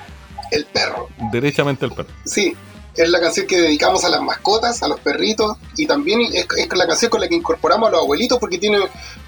El 0.50 0.64
perro. 0.66 1.08
Derechamente 1.32 1.86
el 1.86 1.92
perro. 1.92 2.08
Sí, 2.24 2.54
es 2.96 3.10
la 3.10 3.20
canción 3.20 3.46
que 3.46 3.60
dedicamos 3.60 4.04
a 4.04 4.08
las 4.08 4.22
mascotas, 4.22 4.82
a 4.82 4.88
los 4.88 5.00
perritos, 5.00 5.56
y 5.76 5.86
también 5.86 6.20
es, 6.32 6.46
es 6.56 6.68
la 6.76 6.86
canción 6.86 7.10
con 7.10 7.20
la 7.20 7.28
que 7.28 7.34
incorporamos 7.34 7.88
a 7.88 7.92
los 7.92 8.00
abuelitos 8.00 8.38
porque 8.38 8.58
tiene, 8.58 8.78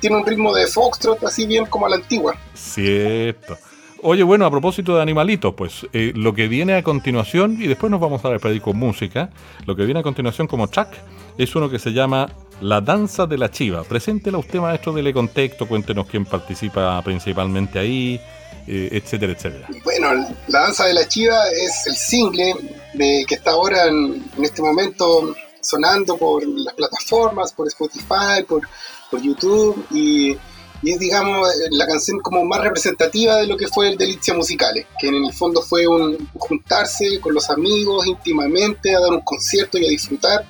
tiene 0.00 0.16
un 0.16 0.26
ritmo 0.26 0.54
de 0.54 0.66
foxtrot 0.66 1.22
así 1.24 1.46
bien 1.46 1.66
como 1.66 1.86
a 1.86 1.90
la 1.90 1.96
antigua. 1.96 2.36
Cierto. 2.54 3.58
Oye, 4.02 4.22
bueno, 4.22 4.46
a 4.46 4.50
propósito 4.50 4.94
de 4.94 5.02
animalitos, 5.02 5.54
pues 5.54 5.86
eh, 5.92 6.12
lo 6.14 6.32
que 6.32 6.46
viene 6.46 6.74
a 6.74 6.82
continuación, 6.82 7.60
y 7.60 7.66
después 7.66 7.90
nos 7.90 8.00
vamos 8.00 8.24
a 8.24 8.30
despedir 8.30 8.62
con 8.62 8.76
música, 8.76 9.30
lo 9.66 9.74
que 9.74 9.84
viene 9.84 10.00
a 10.00 10.02
continuación 10.02 10.46
como 10.46 10.68
track 10.68 10.90
es 11.36 11.54
uno 11.56 11.68
que 11.68 11.80
se 11.80 11.90
llama 11.90 12.30
La 12.60 12.80
Danza 12.80 13.26
de 13.26 13.38
la 13.38 13.50
Chiva. 13.50 13.82
Preséntela 13.82 14.38
usted, 14.38 14.60
maestro, 14.60 14.92
dele 14.92 15.12
contexto, 15.12 15.66
cuéntenos 15.66 16.06
quién 16.06 16.24
participa 16.24 17.02
principalmente 17.02 17.78
ahí, 17.78 18.20
eh, 18.68 18.88
etcétera, 18.92 19.32
etcétera. 19.32 19.66
Bueno, 19.82 20.12
La 20.46 20.60
Danza 20.60 20.86
de 20.86 20.94
la 20.94 21.06
Chiva 21.08 21.48
es 21.50 21.86
el 21.86 21.96
single 21.96 22.54
de, 22.94 23.24
que 23.26 23.34
está 23.34 23.50
ahora 23.50 23.88
en, 23.88 24.24
en 24.36 24.44
este 24.44 24.62
momento 24.62 25.34
sonando 25.60 26.16
por 26.16 26.46
las 26.46 26.74
plataformas, 26.74 27.52
por 27.52 27.66
Spotify, 27.66 28.44
por, 28.46 28.62
por 29.10 29.20
YouTube 29.20 29.84
y, 29.90 30.36
y 30.82 30.92
es, 30.92 30.98
digamos, 30.98 31.48
la 31.70 31.86
canción 31.86 32.20
como 32.20 32.44
más 32.44 32.60
representativa 32.60 33.36
de 33.36 33.46
lo 33.46 33.56
que 33.56 33.66
fue 33.66 33.88
el 33.88 33.98
Delicia 33.98 34.34
Musicales, 34.34 34.86
que 34.98 35.08
en 35.08 35.24
el 35.24 35.32
fondo 35.32 35.60
fue 35.60 35.86
un 35.86 36.28
juntarse 36.34 37.20
con 37.20 37.34
los 37.34 37.50
amigos 37.50 38.06
íntimamente 38.06 38.94
a 38.94 39.00
dar 39.00 39.10
un 39.10 39.22
concierto 39.22 39.78
y 39.78 39.86
a 39.86 39.90
disfrutar 39.90 40.46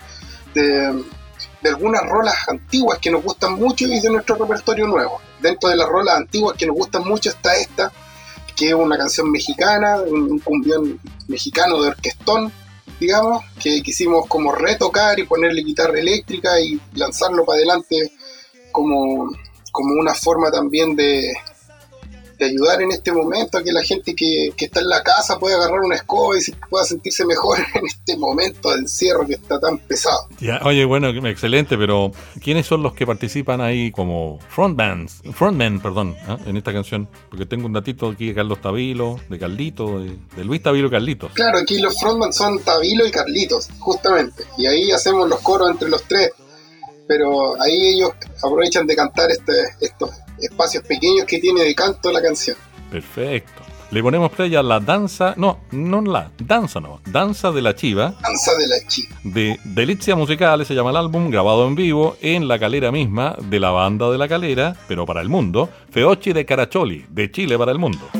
de, 0.54 1.02
de 1.62 1.68
algunas 1.68 2.02
rolas 2.06 2.36
antiguas 2.48 2.98
que 2.98 3.10
nos 3.10 3.22
gustan 3.22 3.54
mucho 3.54 3.86
y 3.86 4.00
de 4.00 4.10
nuestro 4.10 4.36
repertorio 4.36 4.86
nuevo. 4.86 5.20
Dentro 5.40 5.70
de 5.70 5.76
las 5.76 5.88
rolas 5.88 6.16
antiguas 6.16 6.56
que 6.56 6.66
nos 6.66 6.76
gustan 6.76 7.04
mucho 7.04 7.30
está 7.30 7.56
esta, 7.56 7.90
que 8.54 8.68
es 8.68 8.74
una 8.74 8.98
canción 8.98 9.30
mexicana, 9.30 10.02
un 10.02 10.40
cumbión 10.40 11.00
mexicano 11.26 11.80
de 11.80 11.88
orquestón, 11.88 12.52
digamos, 13.00 13.44
que 13.62 13.82
quisimos 13.82 14.26
como 14.26 14.52
retocar 14.52 15.18
y 15.18 15.24
ponerle 15.24 15.62
guitarra 15.62 15.98
eléctrica 15.98 16.60
y 16.60 16.80
lanzarlo 16.94 17.44
para 17.44 17.58
adelante 17.58 18.12
como, 18.72 19.30
como 19.78 19.94
una 19.94 20.12
forma 20.12 20.50
también 20.50 20.96
de, 20.96 21.32
de 22.36 22.46
ayudar 22.46 22.82
en 22.82 22.90
este 22.90 23.12
momento 23.12 23.58
a 23.58 23.62
que 23.62 23.70
la 23.70 23.84
gente 23.84 24.12
que, 24.16 24.50
que 24.56 24.64
está 24.64 24.80
en 24.80 24.88
la 24.88 25.04
casa 25.04 25.38
pueda 25.38 25.54
agarrar 25.54 25.78
una 25.78 25.94
escoba 25.94 26.36
y 26.36 26.40
pueda 26.68 26.84
sentirse 26.84 27.24
mejor 27.24 27.58
en 27.76 27.86
este 27.86 28.16
momento 28.16 28.72
de 28.72 28.80
encierro 28.80 29.24
que 29.24 29.34
está 29.34 29.60
tan 29.60 29.78
pesado. 29.78 30.26
Ya, 30.40 30.60
oye, 30.64 30.84
bueno, 30.84 31.10
excelente, 31.28 31.78
pero 31.78 32.10
¿quiénes 32.42 32.66
son 32.66 32.82
los 32.82 32.92
que 32.92 33.06
participan 33.06 33.60
ahí 33.60 33.92
como 33.92 34.40
frontmans, 34.48 35.22
frontmen, 35.32 35.78
perdón, 35.78 36.16
¿ah? 36.26 36.38
en 36.44 36.56
esta 36.56 36.72
canción? 36.72 37.08
Porque 37.30 37.46
tengo 37.46 37.66
un 37.66 37.72
datito 37.72 38.08
aquí 38.08 38.26
de 38.26 38.34
Carlos 38.34 38.60
Tabilo, 38.60 39.20
de 39.28 39.38
Carlito, 39.38 40.00
de, 40.00 40.18
de 40.36 40.44
Luis 40.44 40.60
Tabilo 40.60 40.88
y 40.88 40.90
Carlitos. 40.90 41.30
Claro, 41.34 41.58
aquí 41.58 41.78
los 41.78 42.00
frontman 42.00 42.32
son 42.32 42.58
Tabilo 42.64 43.06
y 43.06 43.12
Carlitos, 43.12 43.68
justamente, 43.78 44.42
y 44.56 44.66
ahí 44.66 44.90
hacemos 44.90 45.28
los 45.28 45.38
coros 45.38 45.70
entre 45.70 45.88
los 45.88 46.02
tres, 46.02 46.32
pero 47.08 47.60
ahí 47.60 47.94
ellos 47.94 48.12
aprovechan 48.44 48.86
de 48.86 48.94
cantar 48.94 49.30
este, 49.30 49.52
estos 49.80 50.10
espacios 50.38 50.84
pequeños 50.84 51.26
que 51.26 51.38
tiene 51.38 51.64
de 51.64 51.74
canto 51.74 52.12
la 52.12 52.22
canción. 52.22 52.56
Perfecto. 52.90 53.62
Le 53.90 54.02
ponemos 54.02 54.30
play 54.32 54.54
a 54.54 54.62
la 54.62 54.80
danza, 54.80 55.32
no, 55.38 55.60
no 55.70 56.02
la, 56.02 56.30
danza 56.38 56.78
no, 56.78 57.00
danza 57.06 57.50
de 57.50 57.62
la 57.62 57.74
chiva, 57.74 58.14
Danza 58.20 58.54
de 58.54 58.66
la 58.66 58.86
chica. 58.86 59.18
de 59.24 59.58
Delicia 59.64 60.14
Musicales, 60.14 60.68
se 60.68 60.74
llama 60.74 60.90
el 60.90 60.96
álbum, 60.96 61.30
grabado 61.30 61.66
en 61.66 61.74
vivo 61.74 62.18
en 62.20 62.48
la 62.48 62.58
calera 62.58 62.92
misma 62.92 63.34
de 63.40 63.58
la 63.58 63.70
banda 63.70 64.10
de 64.10 64.18
la 64.18 64.28
calera, 64.28 64.76
pero 64.88 65.06
para 65.06 65.22
el 65.22 65.30
mundo, 65.30 65.70
Feochi 65.90 66.34
de 66.34 66.44
Caracholi, 66.44 67.06
de 67.08 67.30
Chile 67.30 67.56
para 67.56 67.72
el 67.72 67.78
mundo. 67.78 68.10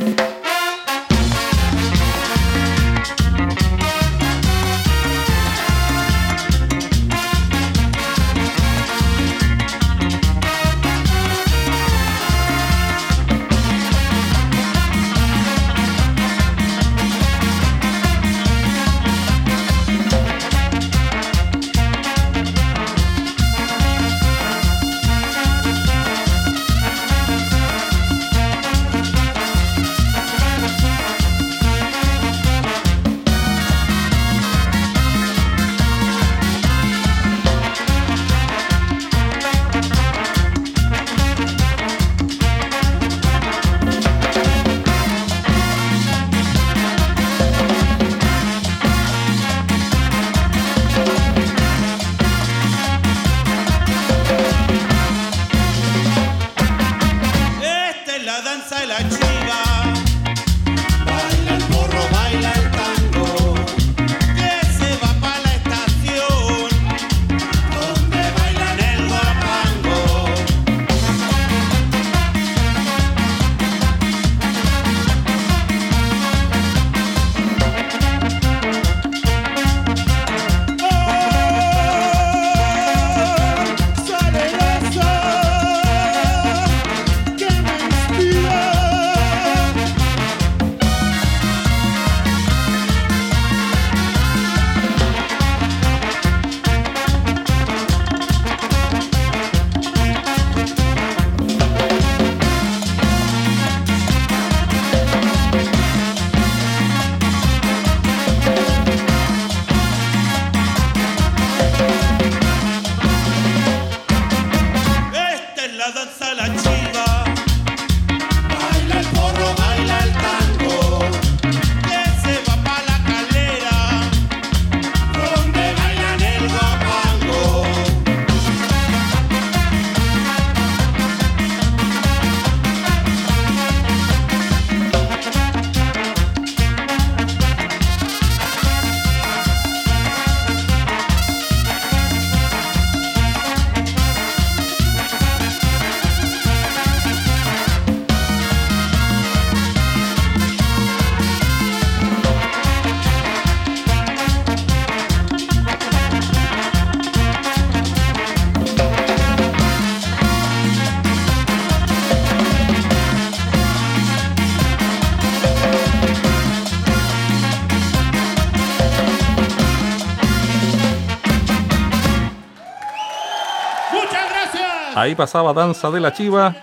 Ahí 174.99 175.15
pasaba 175.15 175.53
Danza 175.53 175.93
de 175.93 176.01
la 176.01 176.13
Chiva 176.13 176.57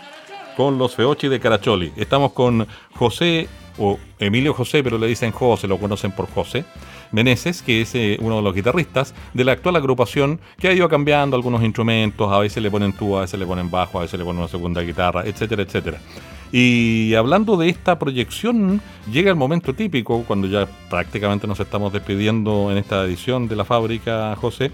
con 0.58 0.78
los 0.78 0.94
Feochi 0.94 1.30
de 1.30 1.40
Caracholi. 1.40 1.94
Estamos 1.96 2.34
con 2.34 2.68
José, 2.94 3.48
o 3.78 3.98
Emilio 4.20 4.54
José, 4.54 4.84
pero 4.84 4.98
le 4.98 5.08
dicen 5.08 5.32
José, 5.32 5.70
lo 5.70 5.78
conocen 5.78 6.12
por 6.12 6.30
José, 6.30 6.66
Meneses, 7.14 7.62
que 7.62 7.80
es 7.80 7.96
eh, 7.96 8.18
uno 8.20 8.36
de 8.36 8.42
los 8.42 8.54
guitarristas 8.54 9.16
de 9.34 9.46
la 9.46 9.54
actual 9.54 9.78
agrupación 9.78 10.42
que 10.60 10.68
ha 10.68 10.74
ido 10.74 10.90
cambiando 10.90 11.38
algunos 11.38 11.64
instrumentos, 11.64 12.30
a 12.30 12.40
veces 12.40 12.62
le 12.62 12.70
ponen 12.70 12.92
tuba, 12.92 13.20
a 13.20 13.22
veces 13.22 13.40
le 13.40 13.46
ponen 13.46 13.72
bajo, 13.72 14.00
a 14.00 14.02
veces 14.02 14.20
le 14.20 14.26
ponen 14.26 14.42
una 14.42 14.50
segunda 14.50 14.82
guitarra, 14.82 15.24
etcétera, 15.26 15.64
etcétera. 15.64 16.00
Y 16.52 17.14
hablando 17.16 17.56
de 17.56 17.70
esta 17.70 17.98
proyección, 17.98 18.82
llega 19.10 19.30
el 19.30 19.38
momento 19.38 19.74
típico, 19.74 20.24
cuando 20.28 20.48
ya 20.48 20.68
prácticamente 20.90 21.48
nos 21.48 21.62
estamos 21.62 21.94
despidiendo 21.94 22.70
en 22.70 22.80
esta 22.80 23.06
edición 23.06 23.48
de 23.48 23.56
la 23.56 23.64
fábrica, 23.64 24.36
José, 24.36 24.74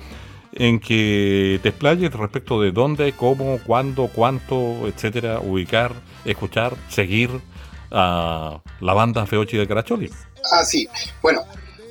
en 0.53 0.79
que 0.79 1.59
te 1.63 1.69
explayes 1.69 2.11
respecto 2.13 2.61
de 2.61 2.71
dónde, 2.71 3.13
cómo, 3.13 3.59
cuándo, 3.65 4.09
cuánto, 4.13 4.87
etcétera, 4.87 5.39
ubicar, 5.39 5.93
escuchar, 6.25 6.75
seguir 6.89 7.29
a 7.91 8.61
la 8.79 8.93
banda 8.93 9.25
Feochi 9.25 9.57
de 9.57 9.67
Caracholi. 9.67 10.09
Ah, 10.51 10.63
sí. 10.63 10.87
Bueno, 11.21 11.43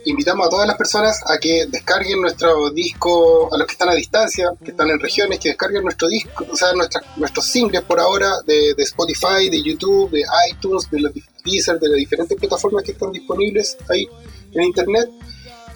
invitamos 0.06 0.46
a 0.46 0.50
todas 0.50 0.66
las 0.66 0.76
personas 0.76 1.20
a 1.30 1.38
que 1.38 1.66
descarguen 1.66 2.20
nuestro 2.20 2.70
disco, 2.70 3.52
a 3.52 3.58
los 3.58 3.66
que 3.66 3.72
están 3.72 3.90
a 3.90 3.94
distancia, 3.94 4.50
que 4.64 4.70
están 4.70 4.88
en 4.90 4.98
regiones, 4.98 5.38
que 5.38 5.50
descarguen 5.50 5.82
nuestro 5.82 6.08
disco, 6.08 6.46
o 6.50 6.56
sea, 6.56 6.72
nuestra- 6.72 7.02
nuestros 7.16 7.46
singles 7.46 7.82
por 7.82 8.00
ahora 8.00 8.30
de, 8.46 8.74
de 8.74 8.82
Spotify, 8.82 9.50
de 9.50 9.62
YouTube, 9.62 10.10
de 10.10 10.24
iTunes, 10.50 10.90
de 10.90 11.00
los 11.00 11.12
Deezer, 11.44 11.78
de 11.78 11.88
las 11.88 11.96
diferentes 11.96 12.38
plataformas 12.38 12.82
que 12.82 12.92
están 12.92 13.12
disponibles 13.12 13.76
ahí 13.88 14.06
en 14.52 14.62
internet. 14.62 15.08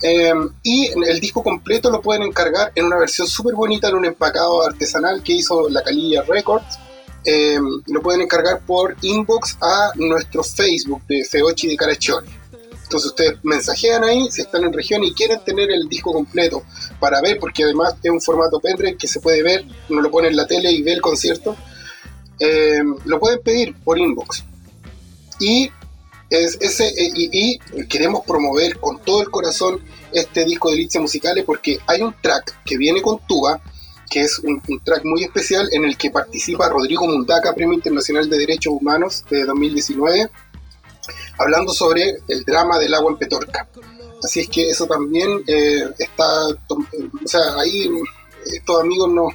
Eh, 0.07 0.35
y 0.63 0.91
el 1.09 1.19
disco 1.19 1.43
completo 1.43 1.91
lo 1.91 2.03
pueden 2.03 2.25
encargar 2.25 2.73
en 2.75 2.85
una 2.85 2.99
versión 2.99 3.27
súper 3.27 3.55
bonita, 3.55 3.89
en 3.89 3.95
un 3.95 4.05
empacado 4.05 4.63
artesanal 4.63 5.23
que 5.23 5.33
hizo 5.33 5.71
la 5.71 5.83
Calilla 5.83 6.23
Records. 6.23 6.79
Eh, 7.25 7.59
lo 7.87 8.03
pueden 8.03 8.21
encargar 8.21 8.61
por 8.67 8.97
inbox 9.01 9.57
a 9.63 9.93
nuestro 9.95 10.45
Facebook 10.45 11.03
de 11.09 11.25
Feochi 11.25 11.69
de 11.69 11.77
Caracholi. 11.77 12.29
Entonces 12.83 13.11
ustedes 13.13 13.39
mensajean 13.45 14.05
ahí 14.05 14.31
si 14.31 14.43
están 14.43 14.65
en 14.65 14.75
región 14.75 15.03
y 15.03 15.15
quieren 15.15 15.43
tener 15.43 15.71
el 15.71 15.89
disco 15.89 16.13
completo 16.13 16.63
para 17.01 17.23
ver, 17.23 17.39
porque 17.41 17.65
además 17.65 17.95
es 18.03 18.11
un 18.11 18.21
formato 18.21 18.61
pendrive 18.61 18.99
que 18.99 19.09
se 19.09 19.21
puede 19.21 19.43
ver, 19.43 19.65
uno 19.89 20.03
lo 20.03 20.11
pone 20.11 20.29
en 20.29 20.37
la 20.37 20.47
tele 20.47 20.71
y 20.71 20.83
ve 20.83 20.93
el 20.93 21.01
concierto. 21.01 21.57
Eh, 22.39 22.83
lo 23.07 23.19
pueden 23.19 23.41
pedir 23.43 23.75
por 23.83 23.99
inbox. 23.99 24.45
Y, 25.41 25.71
es, 26.31 26.59
ese, 26.61 26.87
eh, 26.89 27.12
y, 27.14 27.59
queremos 27.89 28.25
promover 28.27 28.79
con 28.79 29.01
todo 29.01 29.22
el 29.22 29.31
corazón 29.31 29.81
este 30.12 30.45
disco 30.45 30.70
de 30.70 30.77
Licia 30.77 31.01
Musicales 31.01 31.45
porque 31.45 31.79
hay 31.87 32.03
un 32.03 32.14
track 32.20 32.62
que 32.64 32.77
viene 32.77 33.03
con 33.03 33.18
tuba, 33.27 33.61
que 34.11 34.20
es 34.20 34.39
un, 34.41 34.61
track 34.85 35.05
muy 35.05 35.25
especial 35.25 35.68
en 35.72 35.85
el 35.85 35.97
que 35.97 36.11
participa 36.11 36.68
Rodrigo 36.68 37.07
Mundaca, 37.07 37.55
Premio 37.55 37.75
Internacional 37.75 38.29
de 38.29 38.39
Derechos 38.39 38.75
Humanos 38.79 39.25
de 39.31 39.45
2019 39.45 40.31
hablando 41.39 41.72
sobre 41.72 42.18
el 42.29 42.45
drama 42.45 42.79
del 42.79 42.95
agua 42.95 43.12
en 43.12 43.18
Petorca. 43.18 43.68
Así 44.22 44.41
es 44.41 44.49
que 44.49 44.68
eso 44.70 44.87
también 44.87 45.43
eh, 45.47 45.85
está, 45.99 46.49
o 46.68 47.27
sea, 47.27 47.41
ahí 47.59 47.83
eh, 47.83 48.01
estos 48.47 48.81
amigos 48.81 49.11
nos, 49.11 49.35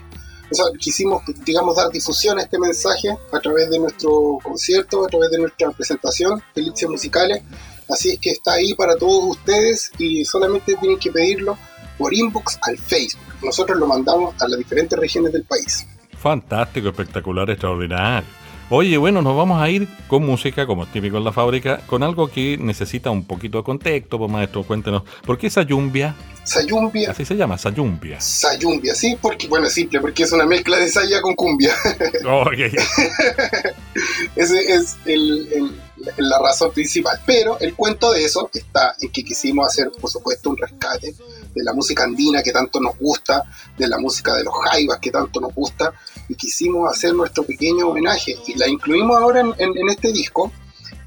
o 0.52 0.56
sea, 0.56 0.66
quisimos, 0.80 1.24
digamos, 1.46 1.76
dar 1.76 1.90
difusión 1.90 2.40
a 2.40 2.44
este 2.44 2.58
mensaje 2.58 3.10
a 3.32 3.40
través 3.40 3.70
de 3.70 3.80
nuestro 3.80 4.40
concierto, 4.42 5.06
a 5.06 5.08
través 5.08 5.32
de 5.32 5.40
nuestra 5.40 5.72
presentación, 5.72 6.42
Delicias 6.56 6.90
Musicales. 6.90 7.44
Así 7.90 8.12
es 8.12 8.20
que 8.20 8.32
está 8.32 8.54
ahí 8.54 8.74
para 8.74 8.96
todos 8.96 9.38
ustedes 9.38 9.92
y 9.98 10.24
solamente 10.26 10.76
tienen 10.76 11.00
que 11.00 11.12
pedirlo 11.12 11.58
por 11.98 12.14
inbox 12.14 12.58
al 12.62 12.78
Facebook. 12.78 13.24
Nosotros 13.44 13.78
lo 13.78 13.88
mandamos 13.88 14.36
a 14.42 14.48
las 14.48 14.58
diferentes 14.58 14.98
regiones 14.98 15.34
del 15.34 15.44
país. 15.44 15.86
Fantástico, 16.18 16.90
espectacular, 16.90 17.50
extraordinario. 17.50 18.28
Oye, 18.72 18.98
bueno, 18.98 19.24
nos 19.24 19.36
vamos 19.36 19.60
a 19.60 19.68
ir 19.70 19.88
con 20.08 20.24
música, 20.24 20.68
como 20.68 20.84
es 20.84 20.92
típico 20.92 21.18
en 21.18 21.24
la 21.24 21.32
fábrica, 21.34 21.82
con 21.88 22.04
algo 22.04 22.28
que 22.30 22.56
necesita 22.60 23.10
un 23.10 23.26
poquito 23.26 23.58
de 23.58 23.64
contexto, 23.64 24.20
pues 24.20 24.30
maestro, 24.32 24.64
cuéntenos. 24.64 25.02
¿Por 25.26 25.40
qué 25.40 25.48
esa 25.48 25.64
yumbia? 25.64 26.16
Sayumbia, 26.44 27.12
Así 27.12 27.26
se 27.26 27.36
llama, 27.36 27.58
sayumbia. 27.58 28.20
Sayumbia, 28.22 28.94
sí, 28.96 29.16
porque, 29.22 29.48
bueno, 29.48 29.68
es 29.68 29.74
simple, 29.74 30.00
porque 30.02 30.24
es 30.24 30.32
una 30.32 30.46
mezcla 30.46 30.78
de 30.78 30.88
saya 30.90 31.22
con 31.22 31.34
cumbia. 31.36 31.74
Ok. 32.26 32.54
Ese 34.36 34.74
es 34.74 34.98
el- 35.06 35.48
el- 35.52 35.82
la 36.18 36.40
razón 36.40 36.72
principal. 36.72 37.20
Pero 37.26 37.60
el 37.60 37.76
cuento 37.76 38.12
de 38.14 38.24
eso 38.24 38.50
está 38.54 38.96
en 39.02 39.12
que 39.12 39.24
quisimos 39.24 39.68
hacer, 39.68 39.92
por 40.00 40.10
supuesto, 40.10 40.50
un 40.50 40.58
rescate 40.58 41.14
de 41.54 41.64
la 41.64 41.74
música 41.74 42.04
andina 42.06 42.42
que 42.42 42.52
tanto 42.54 42.80
nos 42.80 42.98
gusta, 42.98 43.44
de 43.78 43.88
la 43.88 43.98
música 44.00 44.34
de 44.36 44.44
los 44.46 44.54
jaivas 44.64 45.00
que 45.00 45.12
tanto 45.12 45.42
nos 45.42 45.54
gusta, 45.54 45.92
y 46.30 46.36
quisimos 46.36 46.90
hacer 46.90 47.14
nuestro 47.14 47.44
pequeño 47.44 47.90
homenaje. 47.90 48.36
Y 48.48 48.58
la 48.58 48.70
incluimos 48.70 49.18
ahora 49.18 49.42
en, 49.42 49.48
en- 49.58 49.78
en 49.78 49.90
este 49.90 50.12
disco 50.14 50.52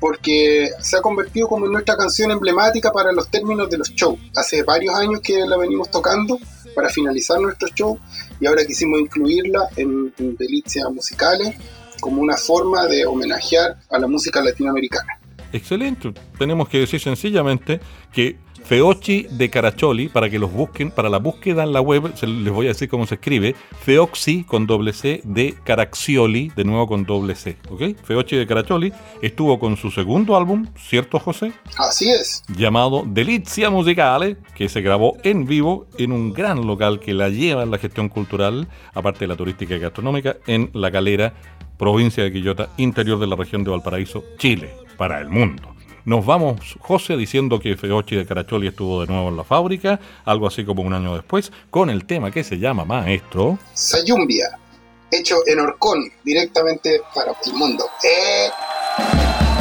porque 0.01 0.71
se 0.81 0.97
ha 0.97 1.01
convertido 1.01 1.47
como 1.49 1.67
en 1.67 1.73
nuestra 1.73 1.97
canción 1.97 2.31
emblemática 2.33 2.91
para 2.93 3.13
los 3.13 3.29
términos 3.31 3.71
de 3.71 3.79
los 3.79 3.91
shows. 3.91 4.19
Hace 4.35 4.63
varios 4.65 4.95
años 4.97 5.21
que 5.21 5.39
la 5.47 5.57
venimos 5.57 5.91
tocando 5.91 6.39
para 6.75 6.89
finalizar 6.89 7.41
nuestro 7.41 7.69
show 7.69 7.99
y 8.41 8.47
ahora 8.47 8.65
quisimos 8.67 9.01
incluirla 9.01 9.69
en, 9.77 10.13
en 10.19 10.37
Delicias 10.37 10.91
Musicales 10.93 11.55
como 12.01 12.21
una 12.21 12.37
forma 12.37 12.87
de 12.87 13.07
homenajear 13.07 13.79
a 13.91 13.99
la 13.99 14.09
música 14.09 14.43
latinoamericana. 14.43 15.21
Excelente. 15.53 16.13
Tenemos 16.39 16.69
que 16.69 16.79
decir 16.81 16.99
sencillamente 17.01 17.81
que 18.13 18.39
Feochi 18.65 19.27
de 19.31 19.51
Caracholi, 19.51 20.09
para 20.09 20.31
que 20.31 20.39
los 20.39 20.53
busquen, 20.53 20.91
para 20.91 21.09
la 21.09 21.19
búsqueda 21.19 21.63
en 21.63 21.73
la 21.73 21.81
web, 21.81 22.13
se 22.15 22.27
les 22.27 22.53
voy 22.53 22.67
a 22.67 22.71
decir 22.71 22.89
cómo 22.89 23.07
se 23.07 23.17
escribe, 23.17 23.55
Feoxi 23.81 24.45
con 24.45 24.67
doble 24.67 24.93
C 24.93 25.21
de 25.25 25.55
Caraxioli, 25.65 26.53
de 26.55 26.65
nuevo 26.65 26.87
con 26.87 27.05
doble 27.05 27.35
C, 27.35 27.57
¿ok? 27.69 27.97
Feochi 28.03 28.37
de 28.37 28.47
Caracholi 28.47 28.93
estuvo 29.21 29.59
con 29.59 29.77
su 29.77 29.91
segundo 29.91 30.37
álbum, 30.37 30.67
¿cierto 30.77 31.19
José? 31.19 31.53
Así 31.77 32.11
es. 32.11 32.43
llamado 32.57 33.05
Delizia 33.07 33.71
Musicale, 33.71 34.37
que 34.55 34.69
se 34.69 34.81
grabó 34.81 35.17
en 35.23 35.47
vivo 35.47 35.87
en 35.99 36.13
un 36.13 36.33
gran 36.33 36.67
local 36.67 37.01
que 37.01 37.15
la 37.15 37.29
lleva 37.29 37.63
en 37.63 37.71
la 37.71 37.79
gestión 37.79 38.09
cultural, 38.09 38.69
aparte 38.95 39.21
de 39.21 39.29
la 39.29 39.37
turística 39.37 39.75
y 39.75 39.79
gastronómica, 39.79 40.37
en 40.47 40.71
La 40.73 40.91
Calera, 40.91 41.35
provincia 41.79 42.23
de 42.23 42.33
Quillota, 42.33 42.71
interior 42.77 43.19
de 43.19 43.27
la 43.27 43.37
región 43.37 43.65
de 43.65 43.71
Valparaíso, 43.71 44.23
Chile, 44.39 44.71
para 44.97 45.21
el 45.21 45.29
mundo. 45.29 45.72
Nos 46.05 46.27
vamos, 46.27 46.77
José, 46.81 47.17
diciendo 47.17 47.61
que 47.61 47.77
Feochi 47.77 48.17
de 48.17 48.27
Caracholi 48.27 48.67
estuvo 48.67 49.03
de 49.03 49.07
nuevo 49.07 49.29
en 49.29 49.37
la 49.37 49.45
fábrica, 49.45 50.01
algo 50.25 50.49
así 50.49 50.65
como 50.65 50.83
un 50.83 50.93
año 50.93 51.15
después, 51.15 51.53
con 51.71 51.91
el 51.91 52.05
tema 52.07 52.31
que 52.31 52.43
se 52.43 52.59
llama 52.59 52.85
Maestro. 52.85 53.59
Sayumbia, 53.73 54.59
hecho 55.11 55.37
en 55.47 55.61
Orcón, 55.61 56.11
directamente 56.25 57.01
para 57.15 57.33
el 57.47 57.53
mundo. 57.55 57.85
¡Eh! 58.03 59.52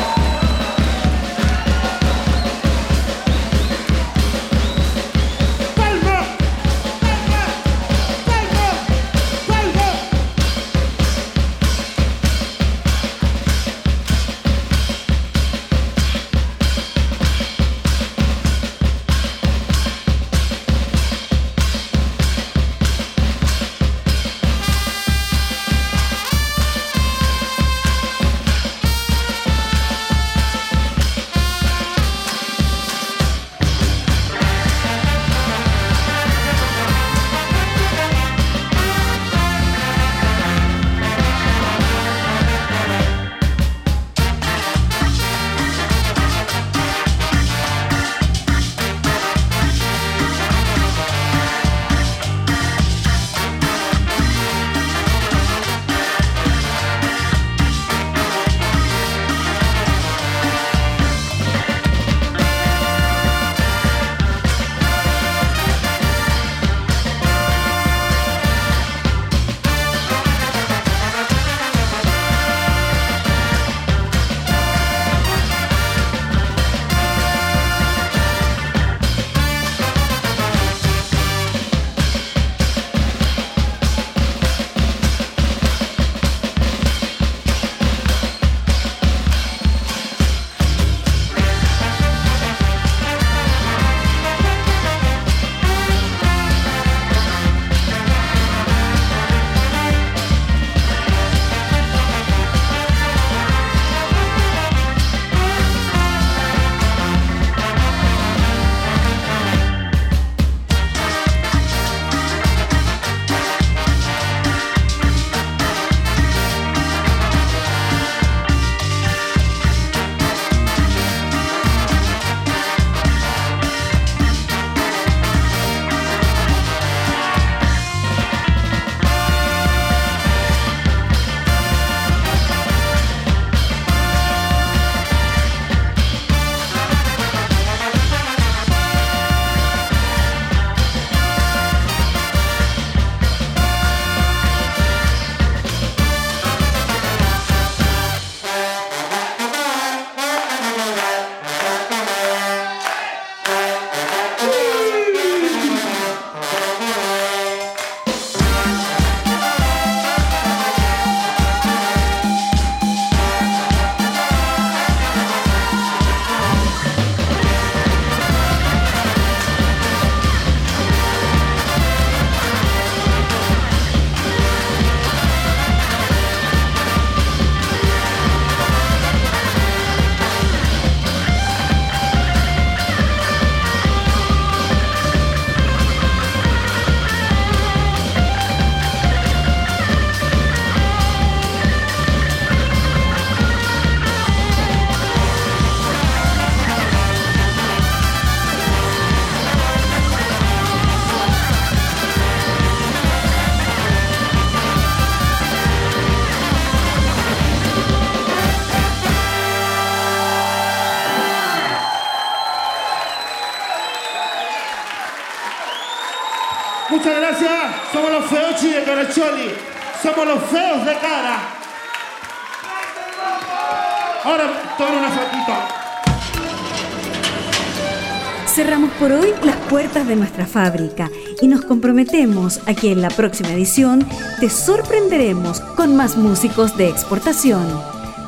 Fábrica 230.52 231.10
y 231.42 231.48
nos 231.48 231.62
comprometemos 231.66 232.60
a 232.68 232.74
que 232.74 232.92
en 232.92 233.02
la 233.02 233.10
próxima 233.10 233.54
edición 233.54 234.06
te 234.40 234.50
sorprenderemos 234.50 235.62
con 235.62 235.96
más 235.96 236.18
músicos 236.18 236.78
de 236.78 236.90
exportación. 236.90 237.66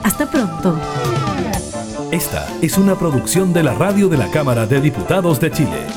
Hasta 0.04 0.26
pronto. 0.30 0.80
Esta 2.12 2.48
es 2.62 2.78
una 2.78 2.98
producción 2.98 3.54
de 3.54 3.64
la 3.64 3.74
radio 3.74 4.08
de 4.08 4.18
la 4.18 4.30
Cámara 4.32 4.66
de 4.66 4.80
Diputados 4.80 5.40
de 5.40 5.52
Chile. 5.52 5.88